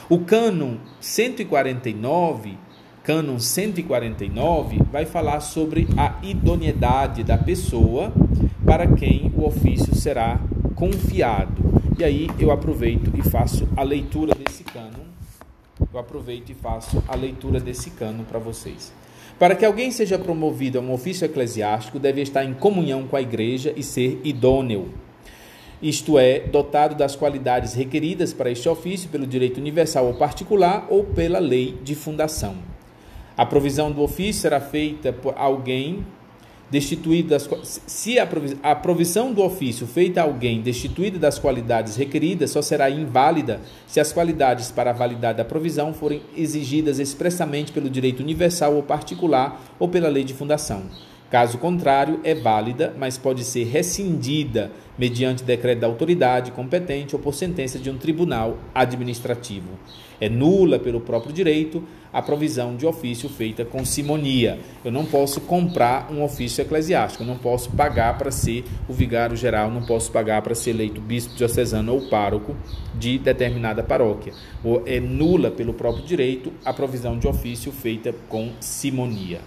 O 0.10 0.20
cânon 0.20 0.78
149, 1.02 2.58
cânon 3.04 3.40
149 3.40 4.80
vai 4.90 5.06
falar 5.06 5.42
sobre 5.42 5.86
a 5.98 6.18
idoneidade 6.24 7.26
da 7.26 7.38
pessoa 7.38 8.14
para 8.66 8.88
quem 8.88 9.30
o 9.36 9.46
ofício 9.46 9.94
será 9.94 10.40
confiado. 10.76 11.62
E 12.00 12.06
aí 12.06 12.30
eu 12.40 12.52
aproveito 12.52 13.12
e 13.18 13.30
faço 13.30 13.68
a 13.76 13.84
leitura 13.84 14.34
desse 14.34 14.64
cânon. 14.64 15.04
Eu 15.94 16.00
aproveito 16.00 16.52
e 16.52 16.54
faço 16.54 17.04
a 17.06 17.14
leitura 17.14 17.60
desse 17.60 17.90
cânon 17.90 18.24
para 18.24 18.40
vocês. 18.40 18.94
Para 19.38 19.56
que 19.56 19.66
alguém 19.66 19.92
seja 19.92 20.18
promovido 20.18 20.80
a 20.80 20.82
um 20.82 20.94
ofício 20.94 21.26
eclesiástico, 21.26 22.00
deve 22.00 22.22
estar 22.22 22.46
em 22.46 22.54
comunhão 22.54 23.06
com 23.06 23.18
a 23.18 23.22
igreja 23.22 23.74
e 23.76 23.84
ser 23.84 24.22
idôneo. 24.24 24.88
Isto 25.82 26.18
é, 26.18 26.40
dotado 26.40 26.96
das 26.96 27.16
qualidades 27.16 27.76
requeridas 27.76 28.34
para 28.34 28.50
este 28.50 28.68
ofício 28.68 29.10
pelo 29.10 29.28
direito 29.28 29.60
universal 29.60 30.08
ou 30.08 30.16
particular 30.16 30.88
ou 30.90 31.04
pela 31.04 31.38
lei 31.38 31.78
de 31.84 31.94
fundação. 31.94 32.56
A 33.38 33.46
provisão 33.46 33.92
do 33.92 34.02
ofício 34.02 34.42
será 34.42 34.60
feita 34.60 35.14
por 35.14 35.36
alguém 35.38 36.04
destituído 36.70 37.30
das 37.30 37.50
se 37.64 38.20
a 38.20 38.76
provisão 38.76 39.32
do 39.32 39.42
ofício 39.42 39.88
feita 39.88 40.20
a 40.20 40.24
alguém 40.26 40.62
destituído 40.62 41.18
das 41.18 41.40
qualidades 41.40 41.96
requeridas 41.96 42.52
só 42.52 42.62
será 42.62 42.90
inválida 42.90 43.62
se 43.86 44.02
as 44.02 44.12
qualidades 44.12 44.70
para 44.70 44.90
a 44.90 44.94
validade 44.94 45.38
da 45.38 45.46
provisão 45.46 45.94
forem 45.94 46.22
exigidas 46.36 47.00
expressamente 47.00 47.72
pelo 47.72 47.90
direito 47.90 48.22
universal 48.22 48.76
ou 48.76 48.84
particular 48.84 49.62
ou 49.80 49.88
pela 49.88 50.10
lei 50.10 50.24
de 50.24 50.34
fundação. 50.34 50.84
Caso 51.30 51.58
contrário, 51.58 52.22
é 52.24 52.34
válida, 52.34 52.96
mas 52.98 53.18
pode 53.18 53.44
ser 53.44 53.66
rescindida 53.66 54.72
mediante 54.98 55.44
decreto 55.44 55.80
da 55.80 55.88
autoridade 55.88 56.52
competente 56.52 57.16
ou 57.16 57.22
por 57.22 57.34
sentença 57.34 57.78
de 57.78 57.90
um 57.90 57.98
tribunal 57.98 58.58
administrativo. 58.74 59.68
É 60.22 60.30
nula 60.30 60.80
pelo 60.80 61.02
próprio 61.02 61.34
direito 61.34 61.84
a 62.14 62.22
provisão 62.22 62.78
de 62.78 62.86
ofício 62.86 63.28
feita 63.28 63.66
com 63.66 63.84
simonia. 63.84 64.58
Eu 64.86 64.92
não 64.92 65.06
posso 65.06 65.42
comprar 65.42 66.10
um 66.10 66.24
ofício 66.24 66.62
eclesiástico, 66.62 67.24
eu 67.24 67.28
não 67.28 67.38
posso 67.38 67.72
pagar 67.72 68.18
para 68.18 68.32
ser 68.32 68.64
o 68.88 68.94
vigário 68.94 69.36
geral, 69.36 69.70
não 69.70 69.86
posso 69.86 70.10
pagar 70.12 70.42
para 70.42 70.56
ser 70.56 70.72
eleito 70.72 71.02
bispo 71.02 71.36
diocesano 71.36 71.94
ou 71.94 72.10
pároco 72.10 72.56
de 72.96 73.20
determinada 73.20 73.84
paróquia. 73.84 74.34
Ou 74.64 74.82
é 74.86 75.00
nula 75.00 75.52
pelo 75.52 75.74
próprio 75.74 76.06
direito 76.06 76.54
a 76.64 76.74
provisão 76.74 77.20
de 77.20 77.28
ofício 77.28 77.72
feita 77.72 78.16
com 78.30 78.54
simonia. 78.62 79.42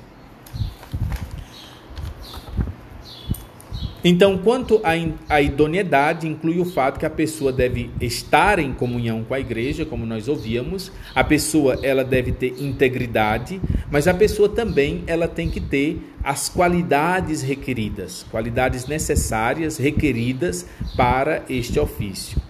Então, 4.02 4.38
quanto 4.38 4.80
à 5.28 5.42
idoneidade, 5.42 6.26
inclui 6.26 6.58
o 6.58 6.64
fato 6.64 6.98
que 6.98 7.04
a 7.04 7.10
pessoa 7.10 7.52
deve 7.52 7.90
estar 8.00 8.58
em 8.58 8.72
comunhão 8.72 9.22
com 9.22 9.34
a 9.34 9.40
igreja, 9.40 9.84
como 9.84 10.06
nós 10.06 10.26
ouvíamos. 10.26 10.90
A 11.14 11.22
pessoa 11.22 11.78
ela 11.82 12.02
deve 12.02 12.32
ter 12.32 12.54
integridade, 12.58 13.60
mas 13.90 14.08
a 14.08 14.14
pessoa 14.14 14.48
também 14.48 15.04
ela 15.06 15.28
tem 15.28 15.50
que 15.50 15.60
ter 15.60 16.00
as 16.24 16.48
qualidades 16.48 17.42
requeridas, 17.42 18.24
qualidades 18.30 18.86
necessárias 18.86 19.76
requeridas 19.76 20.66
para 20.96 21.44
este 21.48 21.78
ofício. 21.78 22.40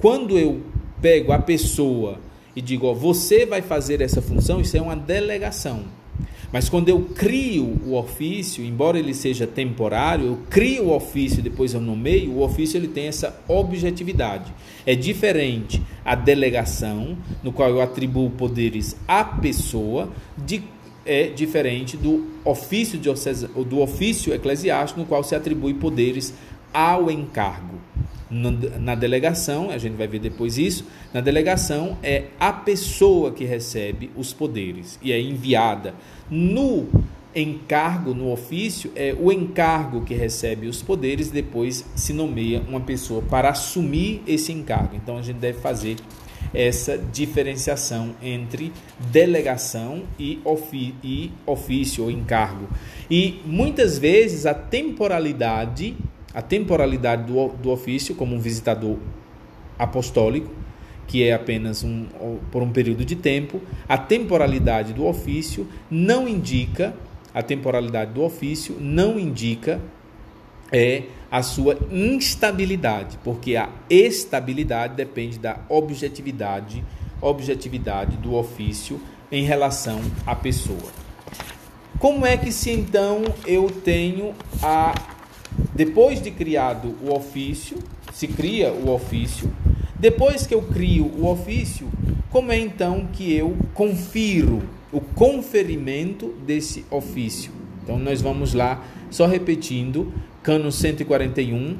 quando 0.00 0.38
eu 0.38 0.62
pego 1.02 1.30
a 1.32 1.38
pessoa 1.38 2.18
e 2.56 2.62
digo, 2.62 2.86
ó, 2.86 2.94
você 2.94 3.44
vai 3.44 3.60
fazer 3.60 4.00
essa 4.00 4.22
função, 4.22 4.62
isso 4.62 4.78
é 4.78 4.80
uma 4.80 4.96
delegação. 4.96 5.84
Mas 6.50 6.70
quando 6.70 6.88
eu 6.88 7.02
crio 7.02 7.78
o 7.86 7.96
ofício, 7.96 8.64
embora 8.64 8.98
ele 8.98 9.12
seja 9.12 9.46
temporário, 9.46 10.26
eu 10.26 10.38
crio 10.48 10.86
o 10.86 10.96
ofício 10.96 11.42
depois 11.42 11.74
eu 11.74 11.82
nomeio, 11.82 12.32
o 12.32 12.42
ofício 12.42 12.78
ele 12.78 12.88
tem 12.88 13.08
essa 13.08 13.38
objetividade. 13.46 14.52
É 14.86 14.94
diferente 14.94 15.82
a 16.02 16.14
delegação, 16.14 17.16
no 17.42 17.52
qual 17.52 17.68
eu 17.68 17.80
atribuo 17.82 18.30
poderes 18.30 18.96
à 19.06 19.22
pessoa, 19.22 20.08
de 20.36 20.62
é 21.10 21.26
diferente 21.26 21.96
do 21.96 22.24
ofício, 22.44 22.96
diocesano, 22.96 23.64
do 23.64 23.80
ofício 23.80 24.32
eclesiástico, 24.32 25.00
no 25.00 25.06
qual 25.06 25.24
se 25.24 25.34
atribui 25.34 25.74
poderes 25.74 26.32
ao 26.72 27.10
encargo. 27.10 27.80
Na 28.30 28.94
delegação, 28.94 29.70
a 29.70 29.76
gente 29.76 29.96
vai 29.96 30.06
ver 30.06 30.20
depois 30.20 30.56
isso, 30.56 30.86
na 31.12 31.20
delegação 31.20 31.98
é 32.00 32.26
a 32.38 32.52
pessoa 32.52 33.32
que 33.32 33.44
recebe 33.44 34.08
os 34.16 34.32
poderes 34.32 35.00
e 35.02 35.10
é 35.10 35.20
enviada. 35.20 35.96
No 36.30 36.86
encargo, 37.34 38.14
no 38.14 38.30
ofício, 38.30 38.92
é 38.94 39.12
o 39.18 39.32
encargo 39.32 40.02
que 40.02 40.14
recebe 40.14 40.68
os 40.68 40.80
poderes, 40.80 41.28
depois 41.28 41.84
se 41.96 42.12
nomeia 42.12 42.62
uma 42.68 42.80
pessoa 42.80 43.20
para 43.20 43.50
assumir 43.50 44.22
esse 44.28 44.52
encargo. 44.52 44.94
Então 44.94 45.18
a 45.18 45.22
gente 45.22 45.38
deve 45.38 45.58
fazer 45.58 45.96
essa 46.52 46.98
diferenciação 46.98 48.14
entre 48.22 48.72
delegação 48.98 50.02
e, 50.18 50.40
ofício 51.46 52.04
ou 52.04 52.10
encargo. 52.10 52.68
E 53.10 53.40
muitas 53.44 53.98
vezes 53.98 54.46
a 54.46 54.54
temporalidade, 54.54 55.96
a 56.34 56.42
temporalidade 56.42 57.24
do, 57.24 57.48
do 57.48 57.70
ofício, 57.70 58.14
como 58.14 58.34
um 58.34 58.40
visitador 58.40 58.96
apostólico, 59.78 60.50
que 61.06 61.24
é 61.24 61.32
apenas 61.32 61.82
um, 61.82 62.06
por 62.52 62.62
um 62.62 62.70
período 62.70 63.04
de 63.04 63.16
tempo, 63.16 63.60
a 63.88 63.98
temporalidade 63.98 64.92
do 64.92 65.06
ofício 65.06 65.66
não 65.90 66.28
indica, 66.28 66.94
a 67.34 67.42
temporalidade 67.42 68.12
do 68.12 68.22
ofício 68.22 68.76
não 68.78 69.18
indica 69.18 69.80
é 70.72 71.04
a 71.30 71.42
sua 71.42 71.78
instabilidade, 71.90 73.18
porque 73.22 73.56
a 73.56 73.68
estabilidade 73.88 74.94
depende 74.94 75.38
da 75.38 75.60
objetividade, 75.68 76.84
objetividade 77.20 78.16
do 78.16 78.34
ofício 78.34 79.00
em 79.30 79.44
relação 79.44 80.00
à 80.26 80.34
pessoa. 80.34 80.90
Como 81.98 82.26
é 82.26 82.36
que 82.36 82.50
se 82.50 82.70
então 82.70 83.22
eu 83.46 83.70
tenho 83.70 84.34
a 84.62 84.94
depois 85.74 86.20
de 86.20 86.30
criado 86.30 86.94
o 87.02 87.12
ofício, 87.12 87.78
se 88.12 88.26
cria 88.26 88.72
o 88.72 88.90
ofício, 88.90 89.50
depois 89.98 90.46
que 90.46 90.54
eu 90.54 90.62
crio 90.62 91.04
o 91.04 91.26
ofício, 91.26 91.88
como 92.30 92.52
é 92.52 92.58
então 92.58 93.08
que 93.12 93.32
eu 93.34 93.56
confiro 93.74 94.62
o 94.92 95.00
conferimento 95.00 96.28
desse 96.46 96.84
ofício? 96.90 97.52
Então 97.82 97.98
nós 97.98 98.20
vamos 98.20 98.54
lá 98.54 98.82
só 99.10 99.26
repetindo 99.26 100.12
Cano 100.42 100.72
141, 100.72 101.76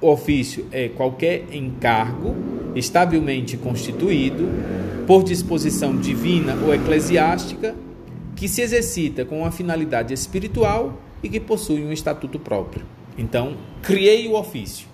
o 0.00 0.08
ofício 0.08 0.66
é 0.72 0.88
qualquer 0.88 1.44
encargo 1.52 2.34
estavelmente 2.74 3.56
constituído 3.56 4.48
por 5.06 5.22
disposição 5.22 5.96
divina 5.96 6.56
ou 6.64 6.74
eclesiástica 6.74 7.74
que 8.34 8.48
se 8.48 8.62
exercita 8.62 9.24
com 9.24 9.40
uma 9.40 9.52
finalidade 9.52 10.12
espiritual 10.12 11.00
e 11.22 11.28
que 11.28 11.38
possui 11.38 11.84
um 11.84 11.92
estatuto 11.92 12.38
próprio. 12.38 12.84
Então, 13.16 13.56
criei 13.82 14.26
o 14.26 14.34
ofício. 14.34 14.88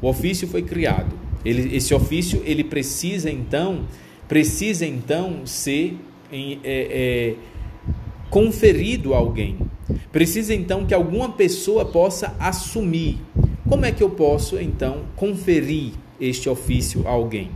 O 0.00 0.08
ofício 0.08 0.46
foi 0.46 0.62
criado. 0.62 1.12
Ele, 1.44 1.76
esse 1.76 1.94
ofício 1.94 2.42
ele 2.44 2.62
precisa 2.62 3.30
então 3.30 3.84
precisa 4.28 4.84
então 4.84 5.46
ser 5.46 5.96
em, 6.32 6.58
é, 6.64 6.88
é, 6.90 7.34
conferido 8.30 9.14
a 9.14 9.18
alguém. 9.18 9.56
Precisa 10.10 10.54
então 10.54 10.84
que 10.86 10.94
alguma 10.94 11.32
pessoa 11.32 11.84
possa 11.84 12.34
assumir. 12.38 13.18
Como 13.68 13.84
é 13.84 13.92
que 13.92 14.02
eu 14.02 14.10
posso 14.10 14.58
então 14.58 15.02
conferir 15.16 15.92
este 16.20 16.48
ofício 16.48 17.06
a 17.06 17.10
alguém? 17.10 17.50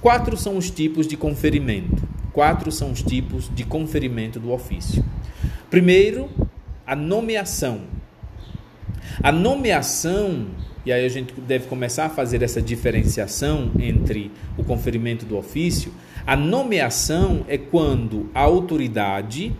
Quatro 0.00 0.36
são 0.36 0.56
os 0.56 0.70
tipos 0.70 1.06
de 1.06 1.16
conferimento. 1.16 2.02
Quatro 2.32 2.70
são 2.70 2.92
os 2.92 3.02
tipos 3.02 3.50
de 3.54 3.64
conferimento 3.64 4.38
do 4.38 4.52
ofício. 4.52 5.04
Primeiro, 5.70 6.28
a 6.86 6.94
nomeação. 6.94 7.80
A 9.22 9.32
nomeação, 9.32 10.46
e 10.84 10.92
aí 10.92 11.04
a 11.04 11.08
gente 11.08 11.32
deve 11.40 11.66
começar 11.66 12.06
a 12.06 12.10
fazer 12.10 12.42
essa 12.42 12.60
diferenciação 12.60 13.70
entre 13.78 14.30
o 14.56 14.62
conferimento 14.62 15.24
do 15.24 15.36
ofício. 15.36 15.92
A 16.26 16.36
nomeação 16.36 17.44
é 17.48 17.56
quando 17.56 18.28
a 18.34 18.40
autoridade 18.40 19.52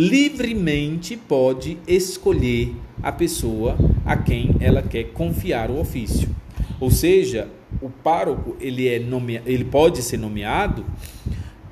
livremente 0.00 1.14
pode 1.14 1.76
escolher 1.86 2.74
a 3.02 3.12
pessoa 3.12 3.76
a 4.02 4.16
quem 4.16 4.56
ela 4.58 4.80
quer 4.80 5.12
confiar 5.12 5.70
o 5.70 5.78
ofício. 5.78 6.26
Ou 6.80 6.90
seja, 6.90 7.48
o 7.82 7.90
pároco 7.90 8.56
ele, 8.58 8.88
é 8.88 8.98
nome... 8.98 9.42
ele 9.44 9.64
pode 9.66 10.00
ser 10.00 10.16
nomeado 10.16 10.86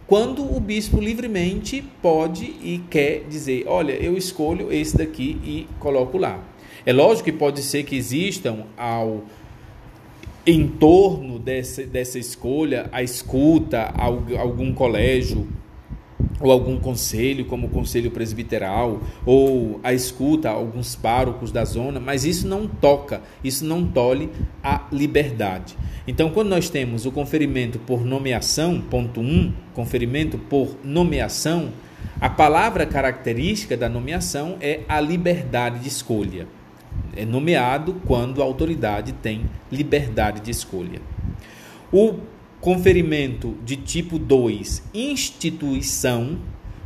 quando 0.06 0.44
o 0.44 0.60
bispo 0.60 1.00
livremente 1.00 1.82
pode 2.02 2.44
e 2.44 2.82
quer 2.90 3.24
dizer, 3.30 3.64
olha, 3.66 3.92
eu 3.92 4.14
escolho 4.14 4.70
esse 4.70 4.98
daqui 4.98 5.38
e 5.42 5.66
coloco 5.78 6.18
lá. 6.18 6.38
É 6.84 6.92
lógico 6.92 7.24
que 7.24 7.32
pode 7.32 7.62
ser 7.62 7.84
que 7.84 7.96
existam 7.96 8.66
ao 8.76 9.24
em 10.46 10.68
torno 10.68 11.38
dessa, 11.38 11.82
dessa 11.84 12.18
escolha 12.18 12.90
a 12.92 13.02
escuta, 13.02 13.90
algum 13.96 14.72
colégio 14.74 15.46
ou 16.40 16.52
algum 16.52 16.78
conselho, 16.78 17.44
como 17.44 17.66
o 17.66 17.70
conselho 17.70 18.10
presbiteral, 18.10 19.00
ou 19.26 19.80
a 19.82 19.92
escuta 19.92 20.50
alguns 20.50 20.94
párocos 20.94 21.50
da 21.50 21.64
zona, 21.64 21.98
mas 21.98 22.24
isso 22.24 22.46
não 22.46 22.66
toca, 22.66 23.20
isso 23.42 23.64
não 23.64 23.84
tolhe 23.84 24.30
a 24.62 24.86
liberdade. 24.92 25.76
Então, 26.06 26.30
quando 26.30 26.48
nós 26.48 26.70
temos 26.70 27.06
o 27.06 27.12
conferimento 27.12 27.78
por 27.78 28.04
nomeação, 28.04 28.80
ponto 28.80 29.20
1, 29.20 29.24
um, 29.24 29.52
conferimento 29.74 30.38
por 30.38 30.76
nomeação, 30.82 31.70
a 32.20 32.28
palavra 32.28 32.86
característica 32.86 33.76
da 33.76 33.88
nomeação 33.88 34.56
é 34.60 34.80
a 34.88 35.00
liberdade 35.00 35.80
de 35.80 35.88
escolha. 35.88 36.46
É 37.16 37.24
nomeado 37.24 38.00
quando 38.06 38.40
a 38.40 38.44
autoridade 38.44 39.12
tem 39.12 39.44
liberdade 39.70 40.40
de 40.40 40.50
escolha. 40.50 41.00
O 41.92 42.18
Conferimento 42.60 43.54
de 43.64 43.76
tipo 43.76 44.18
2, 44.18 44.82
instituição, 44.92 46.38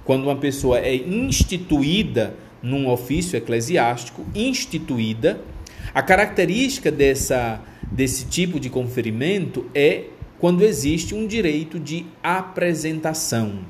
quando 0.05 0.25
uma 0.25 0.37
pessoa 0.37 0.79
é 0.79 0.95
instituída 0.95 2.35
num 2.63 2.89
ofício 2.89 3.37
eclesiástico, 3.37 4.23
instituída, 4.35 5.41
a 5.95 6.03
característica 6.03 6.91
dessa, 6.91 7.61
desse 7.91 8.27
tipo 8.27 8.61
de 8.61 8.69
conferimento 8.69 9.65
é 9.75 10.05
quando 10.39 10.63
existe 10.63 11.15
um 11.15 11.27
direito 11.27 11.79
de 11.81 12.05
apresentação. 12.23 13.61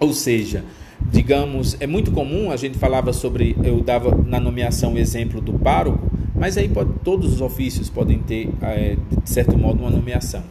Ou 0.00 0.12
seja, 0.12 0.64
digamos, 1.10 1.76
é 1.80 1.86
muito 1.86 2.10
comum, 2.10 2.50
a 2.50 2.56
gente 2.56 2.78
falava 2.78 3.12
sobre, 3.12 3.56
eu 3.62 3.80
dava 3.80 4.14
na 4.24 4.40
nomeação 4.40 4.94
o 4.94 4.98
exemplo 4.98 5.40
do 5.40 5.52
pároco, 5.54 6.10
mas 6.34 6.56
aí 6.56 6.68
pode, 6.68 6.92
todos 7.04 7.34
os 7.34 7.40
ofícios 7.40 7.90
podem 7.90 8.18
ter, 8.18 8.48
é, 8.62 8.96
de 9.22 9.30
certo 9.30 9.58
modo, 9.58 9.80
uma 9.80 9.90
nomeação. 9.90 10.42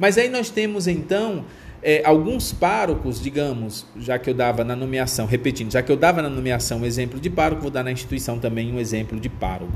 Mas 0.00 0.16
aí 0.16 0.30
nós 0.30 0.48
temos 0.48 0.88
então 0.88 1.44
é, 1.82 2.02
alguns 2.06 2.52
párocos, 2.52 3.22
digamos, 3.22 3.84
já 3.98 4.18
que 4.18 4.30
eu 4.30 4.34
dava 4.34 4.64
na 4.64 4.74
nomeação, 4.74 5.26
repetindo, 5.26 5.70
já 5.70 5.82
que 5.82 5.92
eu 5.92 5.96
dava 5.96 6.22
na 6.22 6.30
nomeação 6.30 6.78
um 6.78 6.86
exemplo 6.86 7.20
de 7.20 7.28
pároco, 7.28 7.60
vou 7.60 7.70
dar 7.70 7.84
na 7.84 7.92
instituição 7.92 8.38
também 8.38 8.72
um 8.72 8.80
exemplo 8.80 9.20
de 9.20 9.28
pároco. 9.28 9.72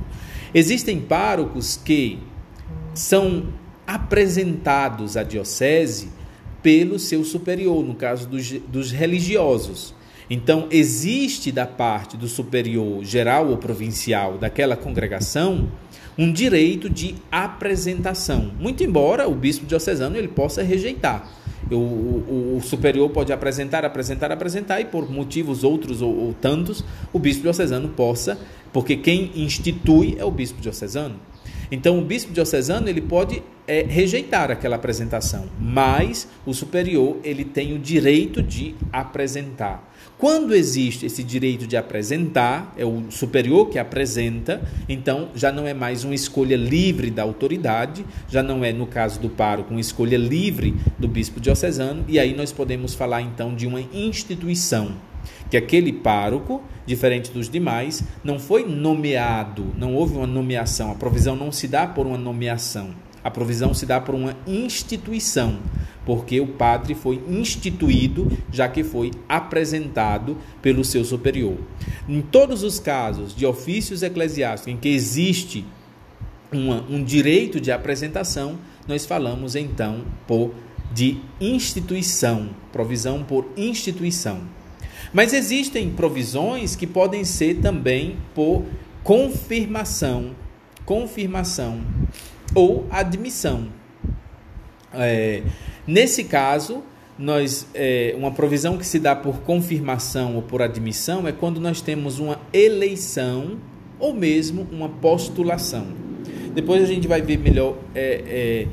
Existem 0.54 0.98
párocos 0.98 1.76
que 1.76 2.18
são 2.94 3.48
apresentados 3.87 5.14
à 5.18 5.22
diocese 5.22 6.08
pelo 6.62 6.98
seu 6.98 7.22
superior, 7.22 7.84
no 7.84 7.94
caso 7.94 8.26
dos, 8.26 8.50
dos 8.50 8.90
religiosos. 8.90 9.94
Então, 10.28 10.68
existe 10.70 11.52
da 11.52 11.66
parte 11.66 12.16
do 12.16 12.26
superior 12.26 13.04
geral 13.04 13.48
ou 13.48 13.56
provincial 13.58 14.38
daquela 14.38 14.76
congregação 14.76 15.68
um 16.16 16.32
direito 16.32 16.88
de 16.88 17.16
apresentação. 17.30 18.52
Muito 18.58 18.82
embora 18.82 19.28
o 19.28 19.34
bispo 19.34 19.66
diocesano 19.66 20.16
ele 20.16 20.28
possa 20.28 20.62
rejeitar. 20.62 21.28
O, 21.70 21.74
o, 21.74 22.56
o, 22.58 22.60
superior 22.62 23.10
pode 23.10 23.32
apresentar, 23.32 23.84
apresentar, 23.84 24.30
apresentar, 24.30 24.80
e 24.80 24.84
por 24.84 25.10
motivos 25.10 25.64
outros 25.64 26.02
ou, 26.02 26.14
ou 26.14 26.34
tantos, 26.34 26.84
o 27.12 27.18
bispo 27.18 27.42
diocesano 27.42 27.88
possa, 27.88 28.38
porque 28.72 28.96
quem 28.96 29.30
institui 29.34 30.14
é 30.18 30.24
o 30.24 30.30
bispo 30.30 30.60
diocesano. 30.60 31.16
Então, 31.70 31.98
o 31.98 32.02
bispo 32.02 32.32
diocesano 32.32 32.88
ele 32.88 33.00
pode 33.00 33.42
é, 33.66 33.83
rejeitar 33.83 34.50
aquela 34.50 34.77
apresentação, 34.77 35.46
mas 35.59 36.29
o 36.44 36.53
superior 36.53 37.16
ele 37.24 37.44
tem 37.44 37.72
o 37.72 37.79
direito 37.79 38.42
de 38.42 38.74
apresentar. 38.92 39.92
Quando 40.16 40.55
existe 40.55 41.07
esse 41.07 41.24
direito 41.24 41.66
de 41.66 41.77
apresentar, 41.77 42.72
é 42.77 42.85
o 42.85 43.11
superior 43.11 43.68
que 43.68 43.79
apresenta, 43.79 44.62
então 44.88 45.29
já 45.35 45.50
não 45.50 45.66
é 45.66 45.74
mais 45.74 46.05
uma 46.05 46.14
escolha 46.14 46.57
livre 46.57 47.11
da 47.11 47.22
autoridade, 47.22 48.05
já 48.29 48.42
não 48.42 48.64
é, 48.64 48.72
no 48.72 48.87
caso 48.87 49.18
do 49.20 49.29
pároco, 49.29 49.72
uma 49.72 49.81
escolha 49.81 50.16
livre 50.16 50.74
do 50.98 51.09
bispo 51.09 51.40
diocesano, 51.40 52.05
e 52.07 52.18
aí 52.18 52.35
nós 52.35 52.53
podemos 52.53 52.94
falar 52.94 53.22
então 53.22 53.55
de 53.55 53.66
uma 53.66 53.81
instituição 53.92 54.92
que 55.50 55.57
aquele 55.57 55.92
pároco, 55.92 56.62
diferente 56.87 57.31
dos 57.31 57.48
demais, 57.48 58.03
não 58.22 58.38
foi 58.38 58.64
nomeado, 58.64 59.74
não 59.77 59.94
houve 59.94 60.16
uma 60.16 60.27
nomeação, 60.27 60.90
a 60.90 60.94
provisão 60.94 61.35
não 61.37 61.50
se 61.50 61.68
dá 61.68 61.87
por 61.87 62.07
uma 62.07 62.18
nomeação, 62.18 62.90
a 63.24 63.30
provisão 63.30 63.72
se 63.72 63.87
dá 63.87 63.98
por 63.98 64.14
uma 64.14 64.37
instituição, 64.46 65.58
porque 66.04 66.38
o 66.42 66.46
padre 66.46 66.94
foi 66.94 67.22
instituído, 67.26 68.30
já 68.52 68.68
que 68.68 68.84
foi 68.84 69.10
apresentado 69.26 70.37
pelo 70.60 70.84
seu 70.84 71.02
superior. 71.06 71.56
Em 72.06 72.20
todos 72.20 72.62
os 72.62 72.78
casos 72.78 73.34
de 73.34 73.46
ofícios 73.46 74.02
eclesiásticos 74.02 74.74
em 74.74 74.76
que 74.76 74.90
existe 74.90 75.64
uma, 76.52 76.84
um 76.90 77.02
direito 77.02 77.58
de 77.58 77.72
apresentação, 77.72 78.58
nós 78.87 79.06
falamos 79.06 79.56
então 79.56 80.04
por 80.26 80.52
de 80.92 81.18
instituição, 81.40 82.50
provisão 82.70 83.24
por 83.24 83.48
instituição. 83.56 84.42
Mas 85.14 85.32
existem 85.32 85.90
provisões 85.90 86.76
que 86.76 86.87
podem 86.87 87.24
ser 87.24 87.56
também 87.60 88.16
por 88.34 88.64
confirmação, 89.02 90.37
confirmação 90.84 91.80
ou 92.54 92.86
admissão. 92.90 93.68
É, 94.92 95.42
nesse 95.86 96.24
caso, 96.24 96.82
nós 97.18 97.66
é, 97.74 98.14
uma 98.16 98.30
provisão 98.30 98.76
que 98.76 98.86
se 98.86 98.98
dá 98.98 99.14
por 99.14 99.40
confirmação 99.40 100.36
ou 100.36 100.42
por 100.42 100.62
admissão 100.62 101.26
é 101.26 101.32
quando 101.32 101.60
nós 101.60 101.80
temos 101.80 102.18
uma 102.18 102.40
eleição 102.52 103.58
ou 103.98 104.12
mesmo 104.12 104.66
uma 104.70 104.88
postulação. 104.88 105.86
Depois 106.54 106.82
a 106.82 106.86
gente 106.86 107.08
vai 107.08 107.20
ver 107.20 107.38
melhor. 107.38 107.76
É, 107.94 108.66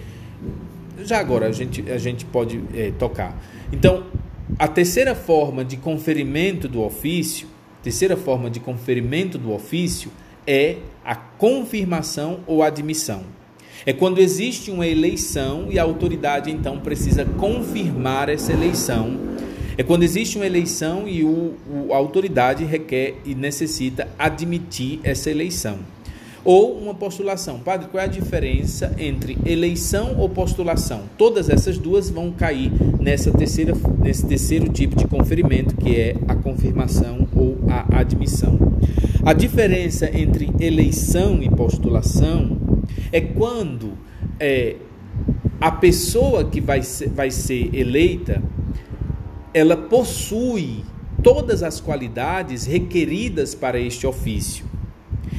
é, 0.99 1.03
já 1.03 1.19
agora 1.19 1.47
a 1.47 1.51
gente, 1.51 1.89
a 1.89 1.97
gente 1.97 2.25
pode 2.25 2.61
é, 2.75 2.91
tocar. 2.91 3.41
Então, 3.71 4.05
a 4.59 4.67
terceira 4.67 5.15
forma 5.15 5.63
de 5.63 5.77
conferimento 5.77 6.67
do 6.67 6.81
ofício, 6.81 7.47
terceira 7.81 8.17
forma 8.17 8.49
de 8.49 8.59
conferimento 8.59 9.37
do 9.37 9.51
ofício 9.51 10.11
é 10.45 10.77
a 11.03 11.15
confirmação 11.15 12.41
ou 12.45 12.61
admissão. 12.61 13.23
É 13.85 13.91
quando 13.91 14.19
existe 14.19 14.69
uma 14.69 14.85
eleição 14.85 15.67
e 15.69 15.79
a 15.79 15.83
autoridade 15.83 16.51
então 16.51 16.79
precisa 16.79 17.25
confirmar 17.25 18.29
essa 18.29 18.53
eleição. 18.53 19.17
É 19.77 19.83
quando 19.83 20.03
existe 20.03 20.35
uma 20.35 20.45
eleição 20.45 21.07
e 21.07 21.23
o, 21.23 21.55
o, 21.67 21.87
a 21.91 21.97
autoridade 21.97 22.63
requer 22.63 23.15
e 23.25 23.33
necessita 23.33 24.07
admitir 24.19 24.99
essa 25.03 25.31
eleição. 25.31 25.79
Ou 26.43 26.77
uma 26.77 26.93
postulação. 26.95 27.60
Padre, 27.60 27.88
qual 27.89 28.01
é 28.01 28.06
a 28.06 28.10
diferença 28.10 28.95
entre 28.97 29.38
eleição 29.45 30.15
ou 30.17 30.27
postulação? 30.27 31.04
Todas 31.17 31.49
essas 31.49 31.77
duas 31.77 32.10
vão 32.10 32.32
cair 32.32 32.71
nessa 32.99 33.32
terceira, 33.32 33.73
nesse 33.99 34.25
terceiro 34.25 34.69
tipo 34.69 34.95
de 34.95 35.08
conferimento, 35.08 35.75
que 35.75 35.95
é 35.95 36.15
a 36.27 36.36
confirmação 36.36 37.27
ou 37.36 37.58
a 37.69 37.99
admissão. 37.99 38.58
A 39.23 39.34
diferença 39.34 40.10
entre 40.17 40.49
eleição 40.60 41.43
e 41.43 41.49
postulação 41.49 42.58
é 43.12 43.21
quando 43.21 43.93
é, 44.39 44.77
a 45.60 45.71
pessoa 45.71 46.45
que 46.45 46.60
vai 46.60 46.82
ser, 46.82 47.10
vai 47.10 47.30
ser 47.30 47.69
eleita 47.73 48.41
ela 49.54 49.75
possui 49.75 50.84
todas 51.21 51.62
as 51.62 51.80
qualidades 51.80 52.65
requeridas 52.65 53.54
para 53.54 53.80
este 53.80 54.08
ofício. 54.08 54.70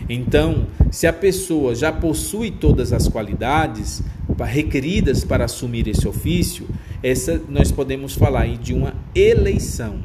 Então, 0.09 0.67
se 0.91 1.07
a 1.07 1.13
pessoa 1.13 1.75
já 1.75 1.93
possui 1.93 2.51
todas 2.51 2.93
as 2.93 3.09
qualidades 3.09 4.03
requeridas 4.45 5.25
para 5.25 5.45
assumir 5.45 5.87
esse 5.89 6.07
ofício, 6.09 6.67
essa 7.03 7.41
nós 7.49 7.71
podemos 7.71 8.15
falar 8.15 8.47
de 8.57 8.75
uma 8.75 8.95
eleição. 9.15 10.01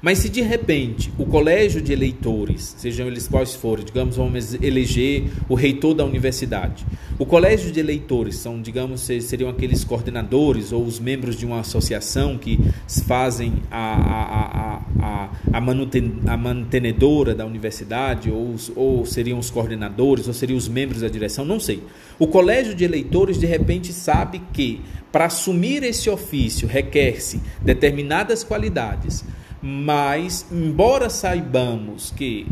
Mas 0.00 0.18
se 0.18 0.28
de 0.28 0.40
repente 0.40 1.12
o 1.18 1.26
colégio 1.26 1.80
de 1.80 1.92
eleitores, 1.92 2.74
sejam 2.78 3.06
eles 3.06 3.28
quais 3.28 3.54
forem, 3.54 3.84
digamos, 3.84 4.16
vamos 4.16 4.54
eleger 4.54 5.24
o 5.48 5.54
reitor 5.54 5.94
da 5.94 6.04
universidade. 6.04 6.84
O 7.18 7.26
colégio 7.26 7.70
de 7.70 7.78
eleitores 7.78 8.36
são, 8.36 8.60
digamos, 8.60 9.00
seriam 9.00 9.48
aqueles 9.50 9.84
coordenadores 9.84 10.72
ou 10.72 10.82
os 10.84 10.98
membros 10.98 11.36
de 11.36 11.46
uma 11.46 11.60
associação 11.60 12.36
que 12.38 12.58
fazem 13.06 13.54
a, 13.70 13.78
a, 13.78 15.02
a, 15.02 15.28
a, 15.52 16.32
a 16.32 16.36
mantenedora 16.36 17.34
da 17.34 17.46
universidade, 17.46 18.30
ou, 18.30 18.56
ou 18.74 19.06
seriam 19.06 19.38
os 19.38 19.50
coordenadores, 19.50 20.26
ou 20.26 20.34
seriam 20.34 20.56
os 20.56 20.68
membros 20.68 21.02
da 21.02 21.08
direção, 21.08 21.44
não 21.44 21.60
sei. 21.60 21.82
O 22.18 22.26
colégio 22.26 22.74
de 22.74 22.84
eleitores, 22.84 23.38
de 23.38 23.46
repente, 23.46 23.92
sabe 23.92 24.42
que 24.52 24.80
para 25.10 25.26
assumir 25.26 25.82
esse 25.82 26.08
ofício 26.08 26.66
requer-se 26.66 27.40
determinadas 27.60 28.42
qualidades 28.42 29.24
mas, 29.62 30.46
embora 30.50 31.08
saibamos 31.08 32.10
que 32.10 32.46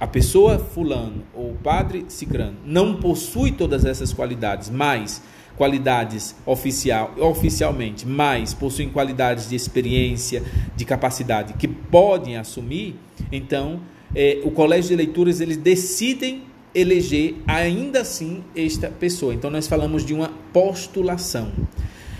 a 0.00 0.06
pessoa 0.06 0.58
fulano 0.58 1.24
ou 1.34 1.50
o 1.50 1.56
padre 1.56 2.06
cicrano 2.08 2.56
não 2.64 2.94
possui 2.94 3.52
todas 3.52 3.84
essas 3.84 4.12
qualidades, 4.12 4.70
mas 4.70 5.20
qualidades 5.56 6.36
oficial, 6.46 7.12
oficialmente, 7.18 8.06
mas 8.06 8.54
possuem 8.54 8.88
qualidades 8.88 9.48
de 9.48 9.56
experiência, 9.56 10.42
de 10.76 10.84
capacidade 10.84 11.54
que 11.54 11.66
podem 11.66 12.36
assumir, 12.36 12.94
então 13.32 13.80
é, 14.14 14.40
o 14.44 14.52
colégio 14.52 14.90
de 14.90 14.96
leituras 14.96 15.40
eles 15.40 15.56
decidem 15.56 16.44
eleger 16.74 17.34
ainda 17.46 18.02
assim 18.02 18.44
esta 18.54 18.88
pessoa. 18.88 19.34
Então 19.34 19.50
nós 19.50 19.66
falamos 19.66 20.06
de 20.06 20.14
uma 20.14 20.30
postulação. 20.52 21.50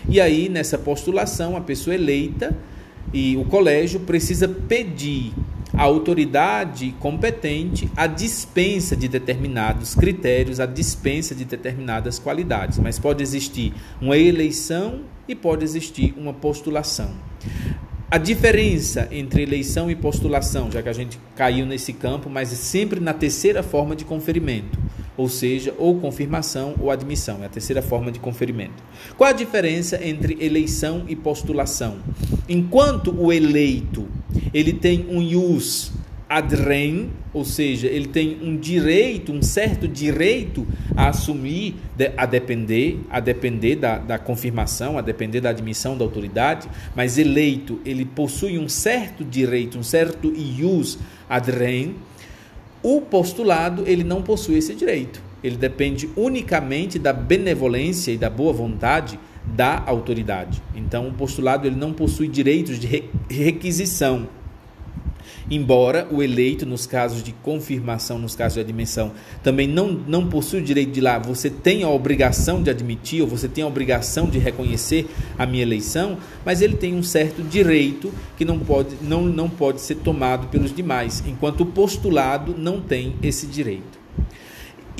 E 0.08 0.20
aí 0.20 0.48
nessa 0.48 0.76
postulação 0.76 1.56
a 1.56 1.60
pessoa 1.60 1.94
eleita 1.94 2.56
e 3.12 3.36
o 3.36 3.44
colégio 3.44 4.00
precisa 4.00 4.48
pedir 4.48 5.32
à 5.72 5.82
autoridade 5.82 6.94
competente 6.98 7.90
a 7.96 8.06
dispensa 8.06 8.96
de 8.96 9.06
determinados 9.08 9.94
critérios, 9.94 10.60
a 10.60 10.66
dispensa 10.66 11.34
de 11.34 11.44
determinadas 11.44 12.18
qualidades, 12.18 12.78
mas 12.78 12.98
pode 12.98 13.22
existir 13.22 13.72
uma 14.00 14.16
eleição 14.16 15.00
e 15.26 15.34
pode 15.34 15.64
existir 15.64 16.14
uma 16.16 16.32
postulação. 16.32 17.10
A 18.10 18.16
diferença 18.16 19.06
entre 19.10 19.42
eleição 19.42 19.90
e 19.90 19.94
postulação, 19.94 20.70
já 20.70 20.82
que 20.82 20.88
a 20.88 20.94
gente 20.94 21.20
caiu 21.36 21.66
nesse 21.66 21.92
campo, 21.92 22.30
mas 22.30 22.52
é 22.52 22.56
sempre 22.56 23.00
na 23.00 23.12
terceira 23.12 23.62
forma 23.62 23.94
de 23.94 24.04
conferimento 24.04 24.78
ou 25.18 25.28
seja, 25.28 25.74
ou 25.76 25.98
confirmação 25.98 26.76
ou 26.80 26.92
admissão, 26.92 27.42
é 27.42 27.46
a 27.46 27.48
terceira 27.48 27.82
forma 27.82 28.12
de 28.12 28.20
conferimento. 28.20 28.82
Qual 29.16 29.28
a 29.28 29.32
diferença 29.32 30.02
entre 30.02 30.38
eleição 30.40 31.04
e 31.08 31.16
postulação? 31.16 31.96
Enquanto 32.48 33.10
o 33.10 33.32
eleito, 33.32 34.06
ele 34.54 34.72
tem 34.72 35.06
um 35.10 35.20
ius 35.20 35.90
ad 36.28 36.54
rem, 36.54 37.10
ou 37.32 37.44
seja, 37.44 37.88
ele 37.88 38.06
tem 38.06 38.38
um 38.42 38.56
direito, 38.56 39.32
um 39.32 39.42
certo 39.42 39.88
direito 39.88 40.66
a 40.94 41.08
assumir, 41.08 41.74
a 42.16 42.24
depender, 42.24 43.00
a 43.10 43.18
depender 43.18 43.76
da, 43.76 43.98
da 43.98 44.18
confirmação, 44.18 44.96
a 44.96 45.00
depender 45.00 45.40
da 45.40 45.50
admissão 45.50 45.96
da 45.96 46.04
autoridade, 46.04 46.68
mas 46.94 47.18
eleito, 47.18 47.80
ele 47.84 48.04
possui 48.04 48.56
um 48.56 48.68
certo 48.68 49.24
direito, 49.24 49.78
um 49.78 49.82
certo 49.82 50.32
ius 50.32 50.98
ad 51.28 51.50
rem, 51.50 51.96
o 52.82 53.00
postulado 53.00 53.84
ele 53.86 54.04
não 54.04 54.22
possui 54.22 54.58
esse 54.58 54.74
direito. 54.74 55.20
Ele 55.42 55.56
depende 55.56 56.08
unicamente 56.16 56.98
da 56.98 57.12
benevolência 57.12 58.10
e 58.10 58.18
da 58.18 58.28
boa 58.28 58.52
vontade 58.52 59.18
da 59.44 59.82
autoridade. 59.86 60.62
Então, 60.74 61.08
o 61.08 61.12
postulado 61.12 61.66
ele 61.66 61.76
não 61.76 61.92
possui 61.92 62.28
direitos 62.28 62.78
de 62.78 63.04
requisição 63.30 64.28
embora 65.50 66.06
o 66.10 66.22
eleito, 66.22 66.66
nos 66.66 66.86
casos 66.86 67.22
de 67.22 67.32
confirmação, 67.32 68.18
nos 68.18 68.34
casos 68.34 68.54
de 68.54 68.60
admissão, 68.60 69.12
também 69.42 69.66
não, 69.66 69.88
não 69.88 70.26
possui 70.26 70.60
o 70.60 70.64
direito 70.64 70.92
de 70.92 71.00
lá, 71.00 71.18
você 71.18 71.48
tem 71.50 71.82
a 71.82 71.88
obrigação 71.88 72.62
de 72.62 72.70
admitir, 72.70 73.22
ou 73.22 73.28
você 73.28 73.48
tem 73.48 73.64
a 73.64 73.66
obrigação 73.66 74.26
de 74.26 74.38
reconhecer 74.38 75.06
a 75.38 75.46
minha 75.46 75.62
eleição, 75.62 76.18
mas 76.44 76.62
ele 76.62 76.76
tem 76.76 76.94
um 76.94 77.02
certo 77.02 77.42
direito 77.42 78.12
que 78.36 78.44
não 78.44 78.58
pode, 78.58 78.96
não, 79.02 79.22
não 79.22 79.48
pode 79.48 79.80
ser 79.80 79.96
tomado 79.96 80.48
pelos 80.48 80.74
demais, 80.74 81.22
enquanto 81.26 81.62
o 81.62 81.66
postulado 81.66 82.54
não 82.56 82.80
tem 82.80 83.16
esse 83.22 83.46
direito. 83.46 83.97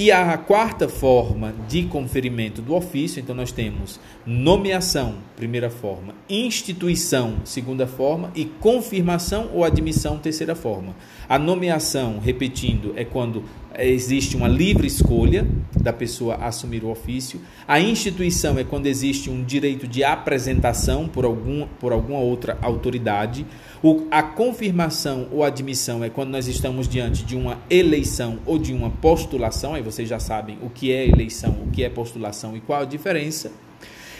E 0.00 0.12
a 0.12 0.38
quarta 0.38 0.88
forma 0.88 1.52
de 1.68 1.82
conferimento 1.82 2.62
do 2.62 2.72
ofício, 2.72 3.18
então 3.18 3.34
nós 3.34 3.50
temos 3.50 3.98
nomeação, 4.24 5.16
primeira 5.34 5.68
forma, 5.70 6.14
instituição, 6.30 7.38
segunda 7.44 7.84
forma, 7.84 8.30
e 8.32 8.44
confirmação 8.44 9.50
ou 9.52 9.64
admissão, 9.64 10.16
terceira 10.16 10.54
forma. 10.54 10.94
A 11.28 11.36
nomeação, 11.36 12.20
repetindo, 12.20 12.92
é 12.94 13.04
quando 13.04 13.42
existe 13.86 14.36
uma 14.36 14.48
livre 14.48 14.86
escolha 14.86 15.46
da 15.80 15.92
pessoa 15.92 16.36
assumir 16.36 16.82
o 16.82 16.90
ofício. 16.90 17.40
A 17.66 17.80
instituição 17.80 18.58
é 18.58 18.64
quando 18.64 18.86
existe 18.86 19.30
um 19.30 19.44
direito 19.44 19.86
de 19.86 20.02
apresentação 20.02 21.06
por, 21.06 21.24
algum, 21.24 21.66
por 21.78 21.92
alguma 21.92 22.18
outra 22.18 22.58
autoridade. 22.60 23.46
O, 23.82 24.06
a 24.10 24.22
confirmação 24.22 25.28
ou 25.30 25.44
admissão 25.44 26.02
é 26.02 26.10
quando 26.10 26.30
nós 26.30 26.48
estamos 26.48 26.88
diante 26.88 27.24
de 27.24 27.36
uma 27.36 27.58
eleição 27.70 28.40
ou 28.44 28.58
de 28.58 28.72
uma 28.72 28.90
postulação, 28.90 29.74
aí 29.74 29.82
vocês 29.82 30.08
já 30.08 30.18
sabem 30.18 30.58
o 30.62 30.68
que 30.68 30.92
é 30.92 31.06
eleição, 31.06 31.56
o 31.66 31.70
que 31.70 31.84
é 31.84 31.88
postulação 31.88 32.56
e 32.56 32.60
qual 32.60 32.82
a 32.82 32.84
diferença. 32.84 33.52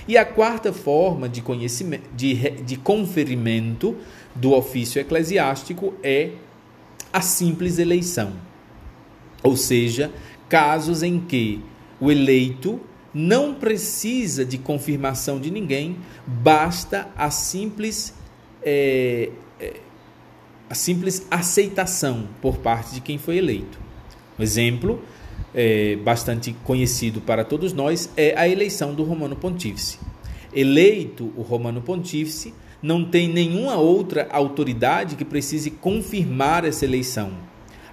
E 0.07 0.17
a 0.17 0.25
quarta 0.25 0.73
forma 0.73 1.29
de, 1.29 1.43
conhecimento, 1.43 2.09
de, 2.17 2.51
de 2.63 2.77
conferimento 2.77 3.97
do 4.35 4.55
ofício 4.55 5.01
eclesiástico 5.01 5.93
é 6.03 6.31
a 7.13 7.21
simples 7.21 7.79
eleição. 7.79 8.33
Ou 9.43 9.57
seja, 9.57 10.13
casos 10.49 11.03
em 11.03 11.21
que 11.21 11.63
o 12.01 12.11
eleito 12.11 12.81
não 13.13 13.55
precisa 13.55 14.45
de 14.45 14.59
confirmação 14.59 15.41
de 15.41 15.51
ninguém, 15.51 15.97
basta 16.27 17.09
a 17.17 17.31
simples 17.31 18.15
é, 18.63 19.31
a 20.69 20.75
simples 20.75 21.27
aceitação 21.31 22.29
por 22.43 22.59
parte 22.59 22.95
de 22.95 23.01
quem 23.01 23.17
foi 23.17 23.39
eleito. 23.39 23.79
Um 24.39 24.43
exemplo, 24.43 25.03
é, 25.55 25.97
bastante 25.97 26.55
conhecido 26.65 27.21
para 27.21 27.45
todos 27.45 27.73
nós 27.73 28.11
é 28.17 28.35
a 28.37 28.47
eleição 28.47 28.95
do 28.95 29.03
Romano 29.03 29.35
Pontífice. 29.35 29.99
Eleito 30.53 31.33
o 31.37 31.43
Romano 31.43 31.81
Pontífice, 31.81 32.53
não 32.83 33.05
tem 33.05 33.29
nenhuma 33.29 33.77
outra 33.77 34.29
autoridade 34.31 35.17
que 35.17 35.25
precise 35.25 35.71
confirmar 35.71 36.65
essa 36.65 36.85
eleição. 36.85 37.33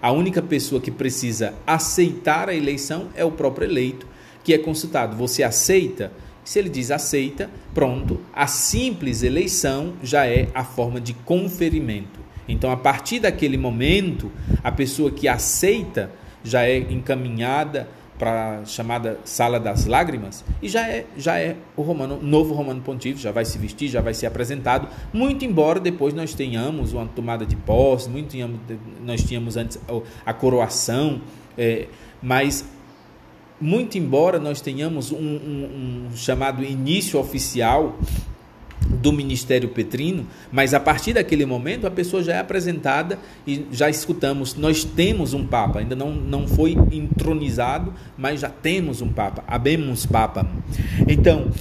A 0.05 0.11
única 0.11 0.39
pessoa 0.39 0.79
que 0.79 0.91
precisa 0.91 1.55
aceitar 1.65 2.47
a 2.47 2.53
eleição 2.53 3.09
é 3.15 3.25
o 3.25 3.31
próprio 3.31 3.67
eleito, 3.67 4.05
que 4.43 4.53
é 4.53 4.57
consultado. 4.59 5.17
Você 5.17 5.41
aceita? 5.41 6.11
Se 6.43 6.59
ele 6.59 6.69
diz 6.69 6.91
aceita, 6.91 7.49
pronto, 7.73 8.19
a 8.31 8.45
simples 8.45 9.23
eleição 9.23 9.93
já 10.03 10.27
é 10.27 10.47
a 10.53 10.63
forma 10.63 11.01
de 11.01 11.15
conferimento. 11.15 12.19
Então, 12.47 12.69
a 12.69 12.77
partir 12.77 13.17
daquele 13.17 13.57
momento, 13.57 14.31
a 14.63 14.71
pessoa 14.71 15.09
que 15.09 15.27
aceita 15.27 16.11
já 16.43 16.67
é 16.67 16.77
encaminhada 16.77 17.89
para 18.17 18.59
a 18.59 18.65
chamada 18.65 19.19
Sala 19.25 19.59
das 19.59 19.85
Lágrimas 19.85 20.43
e 20.61 20.69
já 20.69 20.87
é, 20.87 21.05
já 21.17 21.37
é 21.37 21.55
o 21.75 21.81
romano, 21.81 22.19
novo 22.21 22.53
romano 22.53 22.81
pontífice, 22.81 23.23
já 23.23 23.31
vai 23.31 23.45
se 23.45 23.57
vestir, 23.57 23.89
já 23.89 24.01
vai 24.01 24.13
ser 24.13 24.25
apresentado, 24.25 24.87
muito 25.13 25.43
embora 25.43 25.79
depois 25.79 26.13
nós 26.13 26.33
tenhamos 26.33 26.93
uma 26.93 27.05
tomada 27.05 27.45
de 27.45 27.55
posse, 27.55 28.09
muito 28.09 28.29
tenhamos, 28.29 28.59
nós 29.03 29.23
tínhamos 29.23 29.57
antes 29.57 29.79
a 30.25 30.33
coroação, 30.33 31.21
é, 31.57 31.87
mas 32.21 32.65
muito 33.59 33.97
embora 33.97 34.39
nós 34.39 34.61
tenhamos 34.61 35.11
um, 35.11 35.17
um, 35.17 36.07
um 36.11 36.15
chamado 36.15 36.63
início 36.63 37.19
oficial 37.19 37.97
do 38.85 39.11
ministério 39.11 39.69
petrino, 39.69 40.27
mas 40.51 40.73
a 40.73 40.79
partir 40.79 41.13
daquele 41.13 41.45
momento 41.45 41.87
a 41.87 41.91
pessoa 41.91 42.23
já 42.23 42.35
é 42.35 42.39
apresentada 42.39 43.17
e 43.45 43.65
já 43.71 43.89
escutamos, 43.89 44.55
nós 44.55 44.83
temos 44.83 45.33
um 45.33 45.45
papa, 45.45 45.79
ainda 45.79 45.95
não, 45.95 46.11
não 46.13 46.47
foi 46.47 46.73
entronizado, 46.91 47.93
mas 48.17 48.41
já 48.41 48.49
temos 48.49 49.01
um 49.01 49.09
papa, 49.09 49.43
habemos 49.47 50.05
papa. 50.05 50.47
Então, 51.07 51.51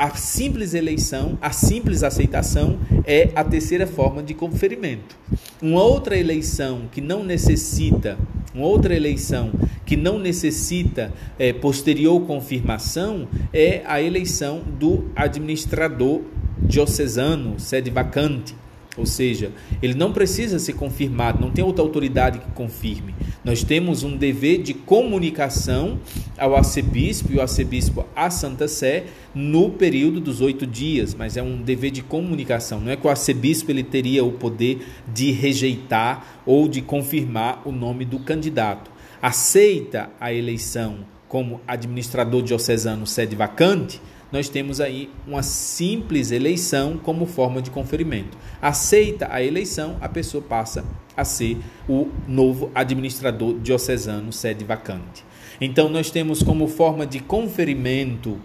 a 0.00 0.16
simples 0.16 0.72
eleição, 0.72 1.38
a 1.42 1.52
simples 1.52 2.02
aceitação 2.02 2.78
é 3.04 3.28
a 3.34 3.44
terceira 3.44 3.86
forma 3.86 4.22
de 4.22 4.32
conferimento. 4.32 5.14
Uma 5.60 5.82
outra 5.82 6.16
eleição 6.16 6.88
que 6.90 7.02
não 7.02 7.22
necessita, 7.22 8.18
uma 8.54 8.66
outra 8.66 8.96
eleição 8.96 9.50
que 9.84 9.98
não 9.98 10.18
necessita 10.18 11.12
é, 11.38 11.52
posterior 11.52 12.18
confirmação 12.22 13.28
é 13.52 13.82
a 13.84 14.00
eleição 14.00 14.62
do 14.78 15.10
administrador 15.14 16.22
diocesano, 16.62 17.58
sede 17.58 17.90
vacante. 17.90 18.54
Ou 18.96 19.06
seja, 19.06 19.52
ele 19.80 19.94
não 19.94 20.12
precisa 20.12 20.58
ser 20.58 20.72
confirmado, 20.72 21.40
não 21.40 21.50
tem 21.50 21.64
outra 21.64 21.82
autoridade 21.82 22.40
que 22.40 22.50
confirme. 22.50 23.14
Nós 23.44 23.62
temos 23.62 24.02
um 24.02 24.16
dever 24.16 24.58
de 24.58 24.74
comunicação 24.74 26.00
ao 26.36 26.56
arcebispo 26.56 27.32
e 27.32 27.36
o 27.36 27.40
arcebispo 27.40 28.04
à 28.16 28.28
Santa 28.30 28.66
Sé 28.66 29.04
no 29.34 29.70
período 29.70 30.20
dos 30.20 30.40
oito 30.40 30.66
dias, 30.66 31.14
mas 31.14 31.36
é 31.36 31.42
um 31.42 31.62
dever 31.62 31.92
de 31.92 32.02
comunicação. 32.02 32.80
Não 32.80 32.90
é 32.90 32.96
que 32.96 33.06
o 33.06 33.10
arcebispo 33.10 33.70
ele 33.70 33.84
teria 33.84 34.24
o 34.24 34.32
poder 34.32 34.84
de 35.14 35.30
rejeitar 35.30 36.42
ou 36.44 36.66
de 36.66 36.82
confirmar 36.82 37.62
o 37.64 37.70
nome 37.70 38.04
do 38.04 38.18
candidato. 38.18 38.90
Aceita 39.22 40.10
a 40.20 40.32
eleição 40.32 40.98
como 41.28 41.60
administrador 41.66 42.42
diocesano 42.42 43.06
sede 43.06 43.36
vacante, 43.36 44.02
nós 44.32 44.48
temos 44.48 44.80
aí 44.80 45.10
uma 45.26 45.42
simples 45.42 46.30
eleição 46.30 46.98
como 46.98 47.26
forma 47.26 47.60
de 47.60 47.70
conferimento. 47.70 48.36
Aceita 48.60 49.28
a 49.30 49.42
eleição, 49.42 49.96
a 50.00 50.08
pessoa 50.08 50.42
passa 50.42 50.84
a 51.16 51.24
ser 51.24 51.58
o 51.88 52.08
novo 52.28 52.70
administrador 52.74 53.58
diocesano 53.58 54.32
sede 54.32 54.64
vacante. 54.64 55.24
Então 55.60 55.88
nós 55.88 56.10
temos 56.10 56.42
como 56.42 56.68
forma 56.68 57.06
de 57.06 57.20
conferimento 57.20 58.38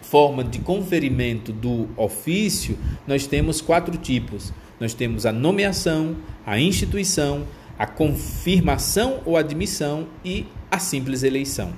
forma 0.00 0.44
de 0.44 0.60
conferimento 0.60 1.52
do 1.52 1.88
ofício, 1.96 2.78
nós 3.08 3.26
temos 3.26 3.60
quatro 3.60 3.98
tipos. 3.98 4.52
Nós 4.78 4.94
temos 4.94 5.26
a 5.26 5.32
nomeação, 5.32 6.16
a 6.44 6.60
instituição, 6.60 7.44
a 7.78 7.86
confirmação 7.86 9.20
ou 9.24 9.36
admissão 9.36 10.06
e 10.24 10.46
a 10.70 10.78
simples 10.78 11.22
eleição. 11.22 11.72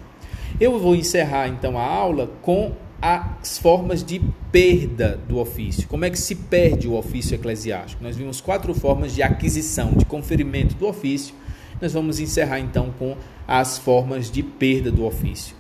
Eu 0.61 0.79
vou 0.79 0.95
encerrar 0.95 1.49
então 1.49 1.79
a 1.79 1.83
aula 1.83 2.31
com 2.43 2.73
as 3.01 3.59
formas 3.59 4.03
de 4.03 4.21
perda 4.51 5.19
do 5.29 5.39
ofício. 5.39 5.87
Como 5.89 6.05
é 6.05 6.11
que 6.11 6.19
se 6.19 6.35
perde 6.35 6.89
o 6.89 6.95
ofício 6.95 7.35
eclesiástico? 7.35 8.03
Nós 8.03 8.17
vimos 8.17 8.41
quatro 8.41 8.75
formas 8.75 9.15
de 9.15 9.23
aquisição, 9.23 9.93
de 9.93 10.05
conferimento 10.05 10.75
do 10.75 10.87
ofício. 10.87 11.35
Nós 11.81 11.93
vamos 11.93 12.19
encerrar 12.19 12.59
então 12.59 12.93
com 12.99 13.17
as 13.47 13.79
formas 13.79 14.31
de 14.31 14.43
perda 14.43 14.91
do 14.91 15.05
ofício. 15.05 15.55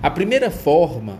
A 0.00 0.10
primeira 0.10 0.50
forma 0.50 1.18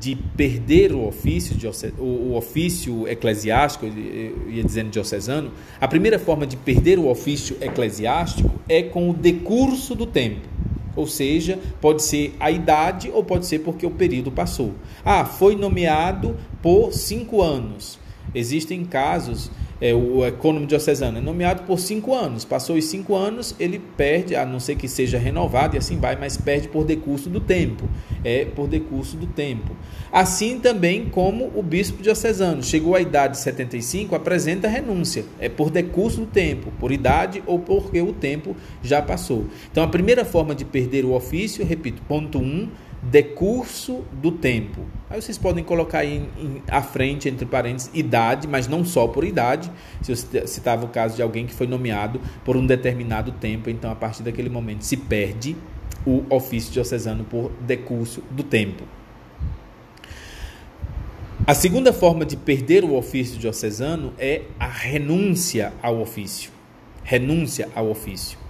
de 0.00 0.16
perder 0.16 0.92
o 0.92 1.06
ofício, 1.06 1.56
o 1.98 2.34
ofício 2.34 3.06
eclesiástico, 3.06 3.86
eu 3.86 4.50
ia 4.50 4.64
dizendo 4.64 4.90
diocesano, 4.90 5.52
a 5.80 5.86
primeira 5.86 6.18
forma 6.18 6.46
de 6.46 6.56
perder 6.56 6.98
o 6.98 7.08
ofício 7.08 7.56
eclesiástico 7.60 8.50
é 8.68 8.82
com 8.82 9.10
o 9.10 9.14
decurso 9.14 9.94
do 9.94 10.06
tempo. 10.06 10.51
Ou 10.94 11.06
seja, 11.06 11.58
pode 11.80 12.02
ser 12.02 12.34
a 12.38 12.50
idade 12.50 13.10
ou 13.12 13.24
pode 13.24 13.46
ser 13.46 13.60
porque 13.60 13.86
o 13.86 13.90
período 13.90 14.30
passou. 14.30 14.72
Ah, 15.04 15.24
foi 15.24 15.56
nomeado 15.56 16.36
por 16.60 16.92
cinco 16.92 17.42
anos. 17.42 17.98
Existem 18.34 18.84
casos 18.84 19.50
é, 19.82 19.92
o 19.92 20.24
ecônomo 20.24 20.64
diocesano 20.64 21.18
é 21.18 21.20
nomeado 21.20 21.64
por 21.64 21.80
cinco 21.80 22.14
anos. 22.14 22.44
Passou 22.44 22.76
os 22.76 22.84
cinco 22.84 23.16
anos, 23.16 23.52
ele 23.58 23.80
perde, 23.80 24.36
a 24.36 24.46
não 24.46 24.60
ser 24.60 24.76
que 24.76 24.86
seja 24.86 25.18
renovado 25.18 25.74
e 25.74 25.78
assim 25.78 25.98
vai, 25.98 26.14
mas 26.14 26.36
perde 26.36 26.68
por 26.68 26.84
decurso 26.84 27.28
do 27.28 27.40
tempo. 27.40 27.88
É 28.22 28.44
por 28.44 28.68
decurso 28.68 29.16
do 29.16 29.26
tempo. 29.26 29.74
Assim 30.12 30.60
também 30.60 31.06
como 31.06 31.50
o 31.56 31.64
bispo 31.64 32.00
diocesano 32.00 32.62
chegou 32.62 32.94
à 32.94 33.00
idade 33.00 33.32
de 33.32 33.40
75, 33.40 34.14
apresenta 34.14 34.68
renúncia. 34.68 35.24
É 35.40 35.48
por 35.48 35.68
decurso 35.68 36.20
do 36.20 36.26
tempo, 36.26 36.72
por 36.78 36.92
idade 36.92 37.42
ou 37.44 37.58
porque 37.58 38.00
o 38.00 38.12
tempo 38.12 38.54
já 38.84 39.02
passou. 39.02 39.46
Então 39.68 39.82
a 39.82 39.88
primeira 39.88 40.24
forma 40.24 40.54
de 40.54 40.64
perder 40.64 41.04
o 41.04 41.12
ofício, 41.12 41.66
repito, 41.66 42.00
ponto 42.02 42.38
1, 42.38 42.40
um, 42.40 42.68
decurso 43.02 44.04
do 44.12 44.30
tempo. 44.30 44.80
Aí 45.10 45.20
vocês 45.20 45.36
podem 45.36 45.64
colocar 45.64 45.98
aí 45.98 46.28
em, 46.38 46.62
à 46.68 46.80
frente, 46.80 47.28
entre 47.28 47.44
parênteses, 47.44 47.90
idade, 47.92 48.46
mas 48.46 48.68
não 48.68 48.84
só 48.84 49.08
por 49.08 49.24
idade. 49.24 49.70
Se 50.00 50.12
eu 50.12 50.46
citava 50.46 50.84
o 50.84 50.88
caso 50.88 51.16
de 51.16 51.22
alguém 51.22 51.46
que 51.46 51.52
foi 51.52 51.66
nomeado 51.66 52.20
por 52.44 52.56
um 52.56 52.64
determinado 52.64 53.32
tempo, 53.32 53.68
então 53.68 53.90
a 53.90 53.96
partir 53.96 54.22
daquele 54.22 54.48
momento 54.48 54.82
se 54.82 54.96
perde 54.96 55.56
o 56.06 56.22
ofício 56.30 56.72
diocesano 56.72 57.24
por 57.24 57.50
decurso 57.60 58.22
do 58.30 58.42
tempo. 58.42 58.84
A 61.44 61.54
segunda 61.54 61.92
forma 61.92 62.24
de 62.24 62.36
perder 62.36 62.84
o 62.84 62.94
ofício 62.94 63.36
diocesano 63.36 64.12
é 64.16 64.42
a 64.60 64.68
renúncia 64.68 65.72
ao 65.82 66.00
ofício. 66.00 66.52
Renúncia 67.02 67.68
ao 67.74 67.90
ofício. 67.90 68.41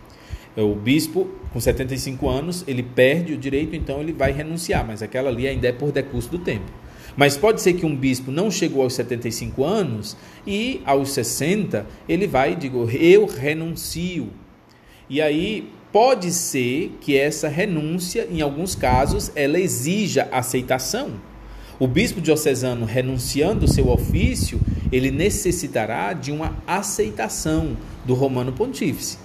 O 0.57 0.75
bispo, 0.75 1.29
com 1.53 1.59
75 1.59 2.29
anos, 2.29 2.65
ele 2.67 2.83
perde 2.83 3.33
o 3.33 3.39
direito, 3.39 3.75
então 3.75 4.01
ele 4.01 4.13
vai 4.13 4.33
renunciar, 4.33 4.87
mas 4.87 5.03
aquela 5.03 5.31
ali 5.31 5.49
ainda 5.49 5.69
é 5.69 5.73
por 5.73 5.91
decurso 5.91 6.29
do 6.31 6.39
tempo. 6.39 6.71
Mas 7.17 7.37
pode 7.37 7.61
ser 7.61 7.75
que 7.75 7.87
um 7.87 7.95
bispo 7.95 8.31
não 8.31 8.51
chegou 8.51 8.83
aos 8.83 8.95
75 8.95 9.65
anos 9.65 10.17
e 10.47 10.81
aos 10.85 11.11
60 11.13 11.87
ele 12.09 12.27
vai 12.27 12.53
e 12.53 12.57
digo, 12.57 12.89
eu 12.91 13.27
renuncio. 13.27 14.31
E 15.09 15.21
aí 15.21 15.71
pode 15.93 16.31
ser 16.33 16.97
que 17.01 17.17
essa 17.17 17.49
renúncia, 17.49 18.27
em 18.31 18.41
alguns 18.41 18.75
casos, 18.75 19.31
ela 19.35 19.59
exija 19.59 20.29
aceitação. 20.33 21.13
O 21.79 21.87
bispo 21.87 22.21
diocesano 22.21 22.87
renunciando 22.87 23.65
o 23.65 23.69
seu 23.69 23.89
ofício, 23.89 24.61
ele 24.91 25.11
necessitará 25.11 26.13
de 26.13 26.31
uma 26.31 26.57
aceitação 26.67 27.77
do 28.07 28.15
romano 28.15 28.53
pontífice. 28.53 29.22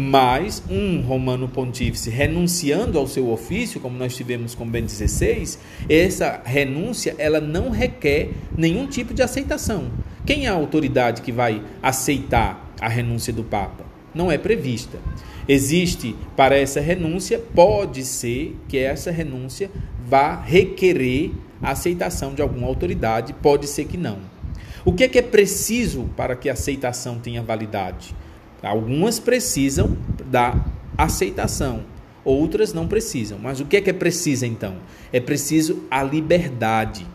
Mas 0.00 0.62
um 0.70 1.00
romano 1.00 1.48
pontífice 1.48 2.08
renunciando 2.08 2.96
ao 2.96 3.08
seu 3.08 3.32
ofício, 3.32 3.80
como 3.80 3.98
nós 3.98 4.14
tivemos 4.14 4.54
com 4.54 4.64
Bento 4.64 4.92
XVI, 4.92 5.58
essa 5.88 6.40
renúncia 6.44 7.16
ela 7.18 7.40
não 7.40 7.70
requer 7.70 8.30
nenhum 8.56 8.86
tipo 8.86 9.12
de 9.12 9.22
aceitação. 9.22 9.90
Quem 10.24 10.46
é 10.46 10.48
a 10.48 10.52
autoridade 10.52 11.20
que 11.20 11.32
vai 11.32 11.60
aceitar 11.82 12.72
a 12.80 12.88
renúncia 12.88 13.32
do 13.32 13.42
Papa? 13.42 13.84
Não 14.14 14.30
é 14.30 14.38
prevista. 14.38 14.98
Existe 15.48 16.14
para 16.36 16.56
essa 16.56 16.80
renúncia, 16.80 17.42
pode 17.52 18.04
ser 18.04 18.56
que 18.68 18.78
essa 18.78 19.10
renúncia 19.10 19.68
vá 20.06 20.40
requerer 20.40 21.32
a 21.60 21.72
aceitação 21.72 22.34
de 22.34 22.40
alguma 22.40 22.68
autoridade, 22.68 23.32
pode 23.32 23.66
ser 23.66 23.86
que 23.86 23.96
não. 23.96 24.18
O 24.84 24.92
que 24.92 25.02
é 25.02 25.08
que 25.08 25.18
é 25.18 25.22
preciso 25.22 26.08
para 26.16 26.36
que 26.36 26.48
a 26.48 26.52
aceitação 26.52 27.18
tenha 27.18 27.42
validade? 27.42 28.14
Algumas 28.62 29.18
precisam 29.18 29.96
da 30.26 30.64
aceitação, 30.96 31.84
outras 32.24 32.72
não 32.72 32.88
precisam. 32.88 33.38
Mas 33.38 33.60
o 33.60 33.64
que 33.64 33.76
é 33.76 33.80
que 33.80 33.90
é 33.90 33.92
preciso 33.92 34.44
então? 34.44 34.76
É 35.12 35.20
preciso 35.20 35.84
a 35.90 36.02
liberdade. 36.02 37.06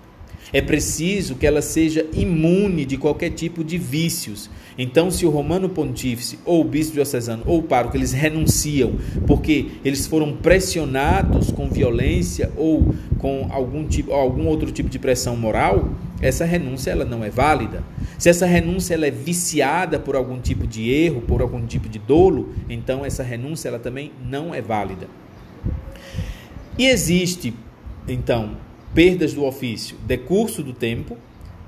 É 0.52 0.62
preciso 0.62 1.36
que 1.36 1.48
ela 1.48 1.64
seja 1.64 2.06
imune 2.14 2.86
de 2.86 2.96
qualquer 2.96 3.32
tipo 3.32 3.64
de 3.64 3.78
vícios. 3.78 4.50
Então, 4.78 5.10
se 5.10 5.26
o 5.26 5.30
romano 5.30 5.68
pontífice, 5.68 6.38
ou 6.46 6.62
o 6.62 6.64
bispo 6.64 6.94
diocesano, 6.94 7.44
ou 7.46 7.60
o 7.60 7.64
pároco, 7.64 7.98
eles 7.98 8.12
renunciam 8.12 8.94
porque 9.26 9.68
eles 9.84 10.06
foram 10.06 10.34
pressionados 10.34 11.52
com 11.52 11.70
violência 11.70 12.52
ou 12.56 12.94
com 13.18 13.48
algum, 13.52 13.88
tipo, 13.88 14.12
algum 14.12 14.46
outro 14.46 14.72
tipo 14.72 14.90
de 14.90 15.00
pressão 15.00 15.36
moral, 15.36 15.90
essa 16.24 16.46
renúncia 16.46 16.92
ela 16.92 17.04
não 17.04 17.24
é 17.24 17.30
válida. 17.30 17.84
Se 18.18 18.30
essa 18.30 18.46
renúncia 18.46 18.94
ela 18.94 19.06
é 19.06 19.12
viciada 19.12 20.00
por 20.00 20.16
algum 20.16 20.40
tipo 20.40 20.66
de 20.66 20.90
erro, 20.90 21.22
por 21.22 21.42
algum 21.42 21.66
tipo 21.66 21.90
de 21.90 22.00
dolo, 22.00 22.54
então 22.70 23.04
essa 23.04 23.22
renúncia 23.22 23.68
ela 23.68 23.80
também 23.80 24.12
não 24.26 24.56
é 24.56 24.62
válida. 24.62 25.08
E 26.78 26.88
existe, 26.88 27.54
então, 28.08 28.58
perdas 28.94 29.34
do 29.34 29.44
ofício, 29.44 29.98
decurso 30.08 30.64
do 30.64 30.72
tempo, 30.72 31.18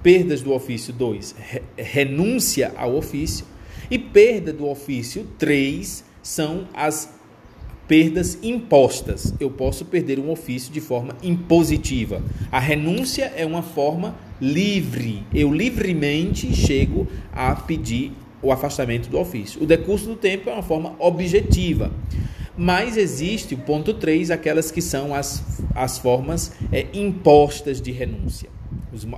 perdas 0.01 0.41
do 0.41 0.53
ofício 0.53 0.93
2, 0.93 1.35
renúncia 1.77 2.71
ao 2.77 2.95
ofício, 2.95 3.45
e 3.91 3.99
perda 3.99 4.53
do 4.53 4.67
ofício 4.67 5.27
3 5.37 6.03
são 6.23 6.67
as 6.73 7.14
perdas 7.87 8.37
impostas. 8.41 9.33
Eu 9.39 9.49
posso 9.49 9.85
perder 9.85 10.19
um 10.19 10.31
ofício 10.31 10.71
de 10.71 10.81
forma 10.81 11.15
impositiva. 11.21 12.21
A 12.51 12.59
renúncia 12.59 13.31
é 13.35 13.45
uma 13.45 13.61
forma 13.61 14.15
livre. 14.41 15.23
Eu 15.33 15.53
livremente 15.53 16.53
chego 16.55 17.07
a 17.31 17.55
pedir 17.55 18.11
o 18.41 18.51
afastamento 18.51 19.09
do 19.09 19.17
ofício. 19.17 19.61
O 19.61 19.65
decurso 19.65 20.05
do 20.07 20.15
tempo 20.15 20.49
é 20.49 20.53
uma 20.53 20.63
forma 20.63 20.95
objetiva. 20.99 21.91
Mas 22.57 22.95
existe 22.95 23.53
o 23.53 23.57
ponto 23.57 23.93
3, 23.93 24.31
aquelas 24.31 24.71
que 24.71 24.81
são 24.81 25.13
as, 25.13 25.61
as 25.75 25.97
formas 25.97 26.53
é, 26.71 26.87
impostas 26.93 27.81
de 27.81 27.91
renúncia. 27.91 28.54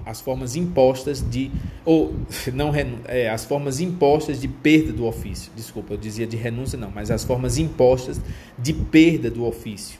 As 0.06 0.22
formas 0.22 0.56
impostas 0.56 1.22
de. 1.22 1.52
Ou 1.86 2.16
não 2.54 2.72
é, 3.06 3.30
as 3.30 3.46
formas 3.46 3.80
impostas 3.80 4.40
de 4.40 4.48
perda 4.48 4.92
do 4.92 5.06
ofício. 5.06 5.52
Desculpa, 5.56 5.94
eu 5.94 5.98
dizia 5.98 6.26
de 6.26 6.36
renúncia, 6.36 6.78
não, 6.78 6.92
mas 6.92 7.12
as 7.12 7.24
formas 7.24 7.58
impostas 7.58 8.20
de 8.58 8.74
perda 8.74 9.30
do 9.30 9.46
ofício. 9.46 10.00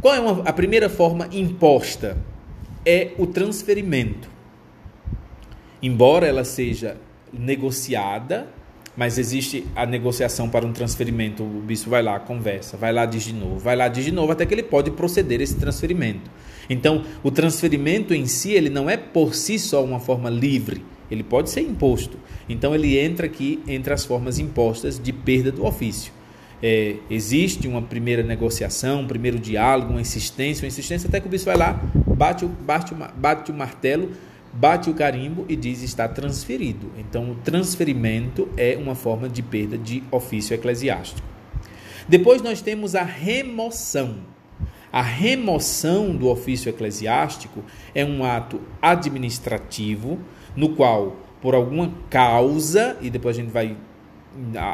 Qual 0.00 0.14
é 0.14 0.20
uma, 0.20 0.42
a 0.44 0.52
primeira 0.52 0.88
forma 0.88 1.28
imposta? 1.32 2.16
É 2.86 3.12
o 3.18 3.26
transferimento. 3.26 4.30
Embora 5.82 6.26
ela 6.26 6.44
seja 6.44 6.96
negociada, 7.32 8.48
mas 8.96 9.16
existe 9.16 9.64
a 9.76 9.86
negociação 9.86 10.48
para 10.48 10.66
um 10.66 10.72
transferimento. 10.72 11.42
O 11.44 11.60
bispo 11.60 11.90
vai 11.90 12.02
lá, 12.02 12.18
conversa, 12.18 12.76
vai 12.76 12.92
lá, 12.92 13.06
diz 13.06 13.22
de 13.22 13.32
novo, 13.32 13.58
vai 13.58 13.76
lá, 13.76 13.86
diz 13.86 14.04
de 14.04 14.12
novo, 14.12 14.32
até 14.32 14.44
que 14.44 14.52
ele 14.52 14.62
pode 14.62 14.90
proceder 14.90 15.40
esse 15.40 15.54
transferimento. 15.56 16.28
Então, 16.68 17.04
o 17.22 17.30
transferimento 17.30 18.12
em 18.12 18.26
si, 18.26 18.52
ele 18.52 18.68
não 18.68 18.88
é 18.88 18.96
por 18.96 19.34
si 19.34 19.58
só 19.58 19.82
uma 19.82 19.98
forma 19.98 20.28
livre, 20.28 20.84
ele 21.10 21.22
pode 21.22 21.50
ser 21.50 21.62
imposto. 21.62 22.18
Então, 22.48 22.74
ele 22.74 22.98
entra 22.98 23.26
aqui 23.26 23.60
entre 23.66 23.92
as 23.92 24.04
formas 24.04 24.38
impostas 24.38 24.98
de 24.98 25.12
perda 25.12 25.50
do 25.50 25.64
ofício. 25.64 26.12
É, 26.62 26.96
existe 27.08 27.68
uma 27.68 27.80
primeira 27.80 28.22
negociação, 28.22 29.02
um 29.02 29.06
primeiro 29.06 29.38
diálogo, 29.38 29.92
uma 29.92 30.00
insistência, 30.00 30.64
uma 30.64 30.68
insistência, 30.68 31.08
até 31.08 31.20
que 31.20 31.26
o 31.26 31.30
bispo 31.30 31.46
vai 31.46 31.56
lá, 31.56 31.80
bate, 32.06 32.44
bate, 32.46 32.94
bate 33.16 33.50
o 33.50 33.54
martelo, 33.54 34.10
bate 34.52 34.90
o 34.90 34.94
carimbo 34.94 35.46
e 35.48 35.54
diz 35.54 35.82
está 35.82 36.08
transferido. 36.08 36.90
Então, 36.98 37.30
o 37.30 37.34
transferimento 37.36 38.48
é 38.56 38.76
uma 38.76 38.94
forma 38.94 39.28
de 39.28 39.40
perda 39.40 39.78
de 39.78 40.02
ofício 40.10 40.52
eclesiástico. 40.52 41.26
Depois 42.08 42.42
nós 42.42 42.60
temos 42.60 42.94
a 42.94 43.02
remoção. 43.02 44.16
A 44.92 45.02
remoção 45.02 46.16
do 46.16 46.28
ofício 46.28 46.68
eclesiástico 46.70 47.62
é 47.94 48.04
um 48.04 48.24
ato 48.24 48.60
administrativo 48.80 50.18
no 50.56 50.70
qual, 50.70 51.16
por 51.42 51.54
alguma 51.54 51.92
causa, 52.08 52.96
e 53.00 53.10
depois 53.10 53.36
a 53.36 53.42
gente 53.42 53.52
vai, 53.52 53.76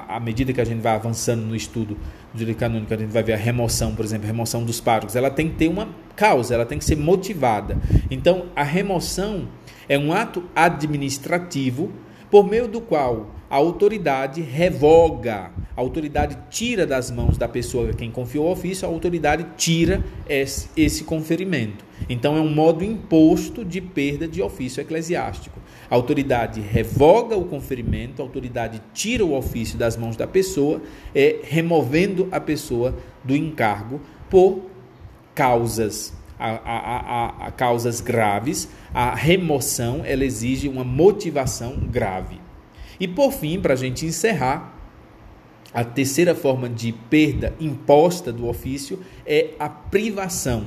à 0.09 0.21
medida 0.21 0.53
que 0.53 0.61
a 0.61 0.65
gente 0.65 0.81
vai 0.81 0.95
avançando 0.95 1.43
no 1.43 1.57
estudo 1.57 1.97
do 2.33 2.39
direito 2.39 2.59
canônico, 2.59 2.95
a 2.95 2.97
gente 2.97 3.11
vai 3.11 3.23
ver 3.23 3.33
a 3.33 3.37
remoção, 3.37 3.95
por 3.95 4.05
exemplo, 4.05 4.27
a 4.27 4.29
remoção 4.29 4.65
dos 4.65 4.81
párocos, 4.81 5.17
ela 5.17 5.31
tem 5.31 5.49
que 5.49 5.57
ter 5.57 5.69
uma 5.69 5.89
causa, 6.15 6.55
ela 6.55 6.65
tem 6.65 6.79
que 6.79 6.85
ser 6.85 6.97
motivada. 6.97 7.77
Então, 8.11 8.47
a 8.55 8.63
remoção 8.63 9.49
é 9.89 9.99
um 9.99 10.13
ato 10.13 10.45
administrativo 10.55 11.93
por 12.31 12.49
meio 12.49 12.69
do 12.69 12.81
qual 12.81 13.34
a 13.49 13.57
autoridade 13.57 14.41
revoga, 14.41 15.51
a 15.77 15.81
autoridade 15.81 16.37
tira 16.51 16.87
das 16.87 17.11
mãos 17.11 17.37
da 17.37 17.49
pessoa 17.49 17.93
quem 17.93 18.11
confiou 18.11 18.47
o 18.47 18.53
ofício, 18.53 18.87
a 18.87 18.91
autoridade 18.91 19.47
tira 19.57 20.03
esse, 20.29 20.69
esse 20.77 21.05
conferimento. 21.05 21.85
Então 22.09 22.37
é 22.37 22.41
um 22.41 22.53
modo 22.53 22.85
imposto 22.85 23.65
de 23.65 23.81
perda 23.81 24.27
de 24.27 24.43
ofício 24.43 24.81
eclesiástico. 24.81 25.59
A 25.91 25.95
autoridade 25.95 26.61
revoga 26.61 27.37
o 27.37 27.45
conferimento, 27.45 28.21
a 28.21 28.25
autoridade 28.25 28.83
tira 28.93 29.25
o 29.25 29.37
ofício 29.37 29.79
das 29.79 29.97
mãos 29.97 30.17
da 30.17 30.27
pessoa, 30.27 30.81
é, 31.15 31.41
removendo 31.43 32.29
a 32.33 32.41
pessoa 32.41 32.97
do 33.23 33.37
encargo 33.37 34.01
por 34.29 34.63
causas 35.35 36.13
a, 36.39 36.51
a, 36.51 36.79
a, 36.79 37.47
a, 37.47 37.51
causas 37.53 38.01
graves, 38.01 38.69
a 38.93 39.15
remoção 39.15 40.03
ela 40.05 40.25
exige 40.25 40.69
uma 40.69 40.85
motivação 40.85 41.77
grave. 41.77 42.44
E 42.99 43.09
por 43.09 43.33
fim, 43.33 43.61
para 43.61 43.75
a 43.75 43.77
gente 43.77 44.07
encerrar, 44.07 44.75
a 45.73 45.83
terceira 45.83 46.35
forma 46.35 46.69
de 46.69 46.93
perda 46.93 47.53
imposta 47.59 48.33
do 48.33 48.47
ofício 48.47 49.01
é 49.27 49.51
a 49.59 49.69
privação. 49.69 50.67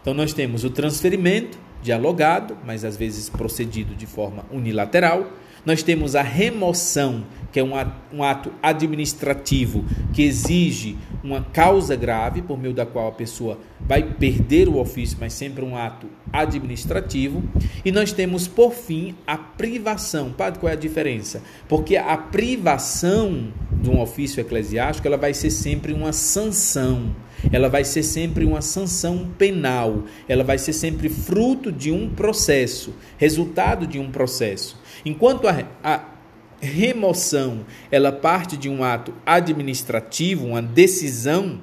Então 0.00 0.12
nós 0.12 0.34
temos 0.34 0.64
o 0.64 0.70
transferimento 0.70 1.56
dialogado, 1.80 2.56
mas 2.64 2.84
às 2.84 2.96
vezes 2.96 3.28
procedido 3.28 3.94
de 3.94 4.06
forma 4.06 4.44
unilateral. 4.50 5.30
Nós 5.64 5.82
temos 5.82 6.16
a 6.16 6.22
remoção, 6.22 7.24
que 7.52 7.60
é 7.60 7.62
um 7.62 8.22
ato 8.24 8.50
administrativo 8.62 9.84
que 10.12 10.22
exige 10.22 10.96
uma 11.22 11.42
causa 11.42 11.94
grave, 11.94 12.42
por 12.42 12.58
meio 12.58 12.74
da 12.74 12.84
qual 12.84 13.08
a 13.08 13.12
pessoa 13.12 13.58
vai 13.80 14.02
perder 14.02 14.68
o 14.68 14.78
ofício, 14.78 15.16
mas 15.20 15.32
sempre 15.34 15.64
um 15.64 15.76
ato 15.76 16.08
administrativo. 16.32 17.42
E 17.84 17.92
nós 17.92 18.12
temos, 18.12 18.48
por 18.48 18.72
fim, 18.72 19.14
a 19.26 19.36
privação. 19.36 20.32
Padre, 20.32 20.60
qual 20.60 20.70
é 20.70 20.72
a 20.72 20.78
diferença? 20.78 21.42
Porque 21.68 21.96
a 21.96 22.16
privação 22.16 23.52
de 23.70 23.90
um 23.90 24.00
ofício 24.00 24.40
eclesiástico 24.40 25.06
ela 25.06 25.16
vai 25.16 25.34
ser 25.34 25.50
sempre 25.50 25.92
uma 25.92 26.12
sanção 26.12 27.14
ela 27.50 27.68
vai 27.68 27.84
ser 27.84 28.02
sempre 28.02 28.44
uma 28.44 28.62
sanção 28.62 29.28
penal, 29.38 30.04
ela 30.28 30.44
vai 30.44 30.58
ser 30.58 30.72
sempre 30.72 31.08
fruto 31.08 31.72
de 31.72 31.90
um 31.90 32.08
processo, 32.08 32.94
resultado 33.16 33.86
de 33.86 33.98
um 33.98 34.10
processo. 34.10 34.78
Enquanto 35.04 35.48
a, 35.48 35.64
a 35.82 36.04
remoção 36.60 37.64
ela 37.90 38.12
parte 38.12 38.56
de 38.56 38.68
um 38.68 38.84
ato 38.84 39.12
administrativo, 39.26 40.46
uma 40.46 40.62
decisão 40.62 41.60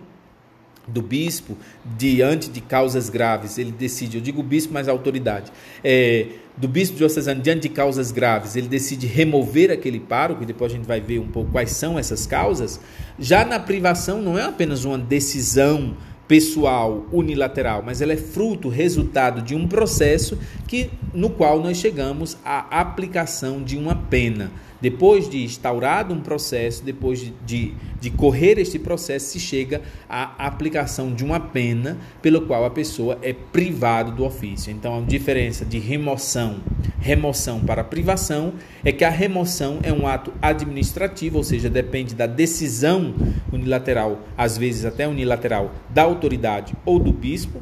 do 0.90 1.02
bispo 1.02 1.56
diante 1.98 2.50
de 2.50 2.62
causas 2.62 3.10
graves, 3.10 3.58
ele 3.58 3.72
decide, 3.72 4.18
eu 4.18 4.22
digo 4.22 4.42
bispo, 4.42 4.74
mas 4.74 4.88
autoridade, 4.88 5.52
é, 5.84 6.28
do 6.60 6.68
bispo 6.68 6.98
diocesano 6.98 7.42
diante 7.42 7.62
de 7.62 7.70
causas 7.70 8.12
graves, 8.12 8.58
ele 8.58 8.68
decide 8.68 9.08
remover 9.08 9.72
aquele 9.72 10.00
pároco, 10.00 10.44
e 10.44 10.46
depois 10.46 10.74
a 10.74 10.76
gente 10.76 10.86
vai 10.86 11.00
ver 11.00 11.18
um 11.20 11.28
pouco 11.28 11.52
quais 11.52 11.72
são 11.72 11.98
essas 11.98 12.28
causas. 12.28 12.82
Já 13.18 13.46
na 13.46 13.58
privação 13.58 14.22
não 14.22 14.38
é 14.38 14.44
apenas 14.44 14.84
uma 14.84 14.98
decisão 14.98 15.96
pessoal 16.28 17.08
unilateral, 17.12 17.82
mas 17.84 18.02
ela 18.02 18.12
é 18.12 18.18
fruto, 18.18 18.68
resultado 18.68 19.42
de 19.42 19.56
um 19.56 19.68
processo 19.68 20.38
que 20.68 20.92
no 21.14 21.30
qual 21.30 21.62
nós 21.62 21.78
chegamos 21.78 22.38
à 22.44 22.80
aplicação 22.82 23.64
de 23.64 23.78
uma 23.78 23.96
pena. 23.96 24.52
Depois 24.82 25.30
de 25.30 25.44
instaurado 25.44 26.14
um 26.14 26.22
processo, 26.22 26.84
depois 26.84 27.32
de, 27.46 27.74
de, 28.00 28.10
correr 28.12 28.58
este 28.58 28.80
processo, 28.80 29.32
se 29.32 29.40
chega 29.40 29.82
à 30.08 30.48
aplicação 30.48 31.14
de 31.14 31.24
uma 31.24 31.40
pena 31.40 31.98
pelo 32.22 32.42
qual 32.42 32.64
a 32.64 32.70
pessoa 32.70 33.18
é 33.22 33.34
privada 33.34 34.12
do 34.12 34.24
ofício. 34.24 34.72
Então, 34.72 34.98
a 34.98 35.02
diferença 35.02 35.66
de 35.66 35.80
remoção, 35.80 36.62
remoção 37.00 37.60
para 37.60 37.84
privação 37.84 38.54
é 38.84 38.92
que 38.92 39.04
a 39.04 39.10
remoção 39.10 39.80
é 39.84 39.92
um 39.92 40.08
ato 40.08 40.34
administrativo, 40.42 41.38
ou 41.38 41.44
seja, 41.44 41.70
depende 41.70 42.16
da 42.16 42.26
decisão 42.26 43.14
unilateral, 43.52 44.22
às 44.38 44.58
vezes 44.58 44.86
até 44.86 45.08
unilateral, 45.08 45.74
da 45.90 46.04
autoridade 46.04 46.74
ou 46.86 47.00
do 47.00 47.12
bispo. 47.12 47.62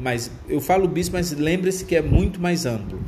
Mas 0.00 0.30
eu 0.48 0.60
falo 0.60 0.86
bispo, 0.86 1.16
mas 1.16 1.32
lembre-se 1.32 1.84
que 1.84 1.96
é 1.96 2.02
muito 2.02 2.40
mais 2.40 2.64
amplo. 2.66 3.00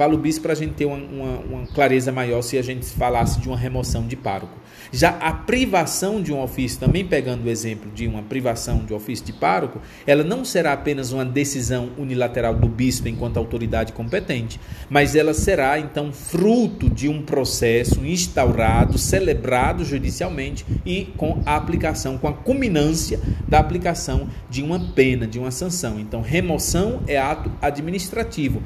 Falo 0.00 0.16
bispo 0.16 0.44
para 0.44 0.54
a 0.54 0.56
gente 0.56 0.72
ter 0.72 0.86
uma, 0.86 0.96
uma, 0.96 1.38
uma, 1.40 1.66
clareza 1.66 2.10
maior 2.10 2.40
se 2.40 2.56
a 2.56 2.62
gente 2.62 2.86
falasse 2.86 3.38
de 3.38 3.48
uma 3.48 3.56
remoção 3.58 4.06
de 4.06 4.16
pároco. 4.16 4.58
Já 4.90 5.10
a 5.10 5.30
privação 5.30 6.22
de 6.22 6.32
um 6.32 6.40
ofício, 6.40 6.80
também 6.80 7.04
pegando 7.04 7.44
o 7.44 7.50
exemplo 7.50 7.90
de 7.90 8.06
uma 8.06 8.22
privação 8.22 8.78
de 8.78 8.94
ofício 8.94 9.26
de 9.26 9.34
pároco, 9.34 9.78
ela 10.06 10.24
não 10.24 10.42
será 10.42 10.72
apenas 10.72 11.12
uma 11.12 11.22
decisão 11.22 11.90
unilateral 11.98 12.54
do 12.54 12.66
bispo 12.66 13.08
enquanto 13.08 13.36
autoridade 13.36 13.92
competente, 13.92 14.58
mas 14.88 15.14
ela 15.14 15.34
será 15.34 15.78
então 15.78 16.10
fruto 16.14 16.88
de 16.88 17.06
um 17.06 17.20
processo 17.20 18.02
instaurado, 18.02 18.96
celebrado 18.96 19.84
judicialmente 19.84 20.64
e 20.86 21.12
com 21.18 21.42
a 21.44 21.56
aplicação, 21.56 22.16
com 22.16 22.26
a 22.26 22.32
culminância 22.32 23.20
da 23.46 23.58
aplicação 23.58 24.28
de 24.48 24.62
uma 24.62 24.80
pena, 24.94 25.26
de 25.26 25.38
uma 25.38 25.50
sanção. 25.50 26.00
Então, 26.00 26.22
remoção 26.22 27.02
é 27.06 27.18
ato 27.18 27.52
administrativo 27.60 28.62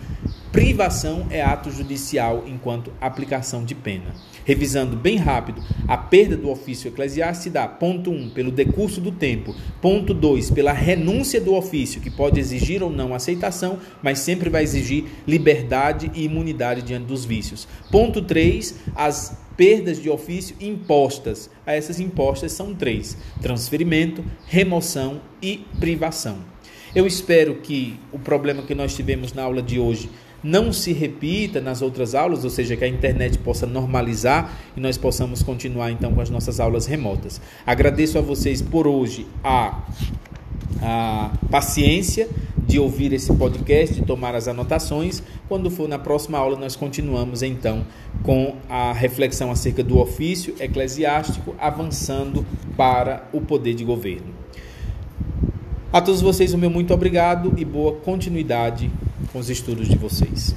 Privação 0.54 1.26
é 1.30 1.42
ato 1.42 1.68
judicial 1.68 2.44
enquanto 2.46 2.92
aplicação 3.00 3.64
de 3.64 3.74
pena. 3.74 4.14
Revisando 4.44 4.94
bem 4.94 5.16
rápido, 5.16 5.60
a 5.88 5.96
perda 5.96 6.36
do 6.36 6.48
ofício 6.48 6.86
eclesiástico 6.86 7.42
se 7.42 7.50
dá, 7.50 7.66
ponto 7.66 8.12
1, 8.12 8.14
um, 8.14 8.30
pelo 8.30 8.52
decurso 8.52 9.00
do 9.00 9.10
tempo, 9.10 9.52
ponto 9.82 10.14
2, 10.14 10.52
pela 10.52 10.72
renúncia 10.72 11.40
do 11.40 11.56
ofício, 11.56 12.00
que 12.00 12.08
pode 12.08 12.38
exigir 12.38 12.84
ou 12.84 12.90
não 12.90 13.16
aceitação, 13.16 13.80
mas 14.00 14.20
sempre 14.20 14.48
vai 14.48 14.62
exigir 14.62 15.06
liberdade 15.26 16.08
e 16.14 16.22
imunidade 16.22 16.82
diante 16.82 17.06
dos 17.06 17.24
vícios. 17.24 17.66
Ponto 17.90 18.22
3, 18.22 18.76
as 18.94 19.36
perdas 19.56 20.00
de 20.00 20.08
ofício 20.08 20.54
impostas. 20.60 21.50
Essas 21.66 21.98
impostas 21.98 22.52
são 22.52 22.72
três: 22.72 23.18
transferimento, 23.42 24.24
remoção 24.46 25.20
e 25.42 25.66
privação. 25.80 26.54
Eu 26.94 27.08
espero 27.08 27.56
que 27.56 27.98
o 28.12 28.20
problema 28.20 28.62
que 28.62 28.72
nós 28.72 28.94
tivemos 28.94 29.32
na 29.32 29.42
aula 29.42 29.60
de 29.60 29.80
hoje 29.80 30.08
não 30.44 30.72
se 30.72 30.92
repita 30.92 31.60
nas 31.60 31.80
outras 31.80 32.14
aulas, 32.14 32.44
ou 32.44 32.50
seja, 32.50 32.76
que 32.76 32.84
a 32.84 32.88
internet 32.88 33.38
possa 33.38 33.66
normalizar 33.66 34.54
e 34.76 34.80
nós 34.80 34.98
possamos 34.98 35.42
continuar 35.42 35.90
então 35.90 36.12
com 36.12 36.20
as 36.20 36.28
nossas 36.28 36.60
aulas 36.60 36.84
remotas. 36.86 37.40
Agradeço 37.66 38.18
a 38.18 38.20
vocês 38.20 38.60
por 38.60 38.86
hoje 38.86 39.26
a, 39.42 39.82
a 40.82 41.32
paciência 41.50 42.28
de 42.66 42.78
ouvir 42.78 43.12
esse 43.12 43.32
podcast, 43.34 43.94
de 43.94 44.02
tomar 44.02 44.34
as 44.34 44.48
anotações. 44.48 45.22
Quando 45.48 45.70
for 45.70 45.88
na 45.88 45.98
próxima 45.98 46.38
aula, 46.38 46.58
nós 46.58 46.76
continuamos 46.76 47.42
então 47.42 47.86
com 48.22 48.56
a 48.68 48.92
reflexão 48.92 49.50
acerca 49.50 49.82
do 49.82 49.98
ofício 49.98 50.54
eclesiástico, 50.60 51.54
avançando 51.58 52.44
para 52.76 53.28
o 53.32 53.40
poder 53.40 53.74
de 53.74 53.84
governo. 53.84 54.44
A 55.94 56.02
todos 56.02 56.20
vocês, 56.20 56.52
o 56.52 56.58
meu 56.58 56.68
muito 56.68 56.92
obrigado 56.92 57.54
e 57.56 57.64
boa 57.64 57.92
continuidade 57.92 58.90
com 59.32 59.38
os 59.38 59.48
estudos 59.48 59.86
de 59.86 59.96
vocês. 59.96 60.52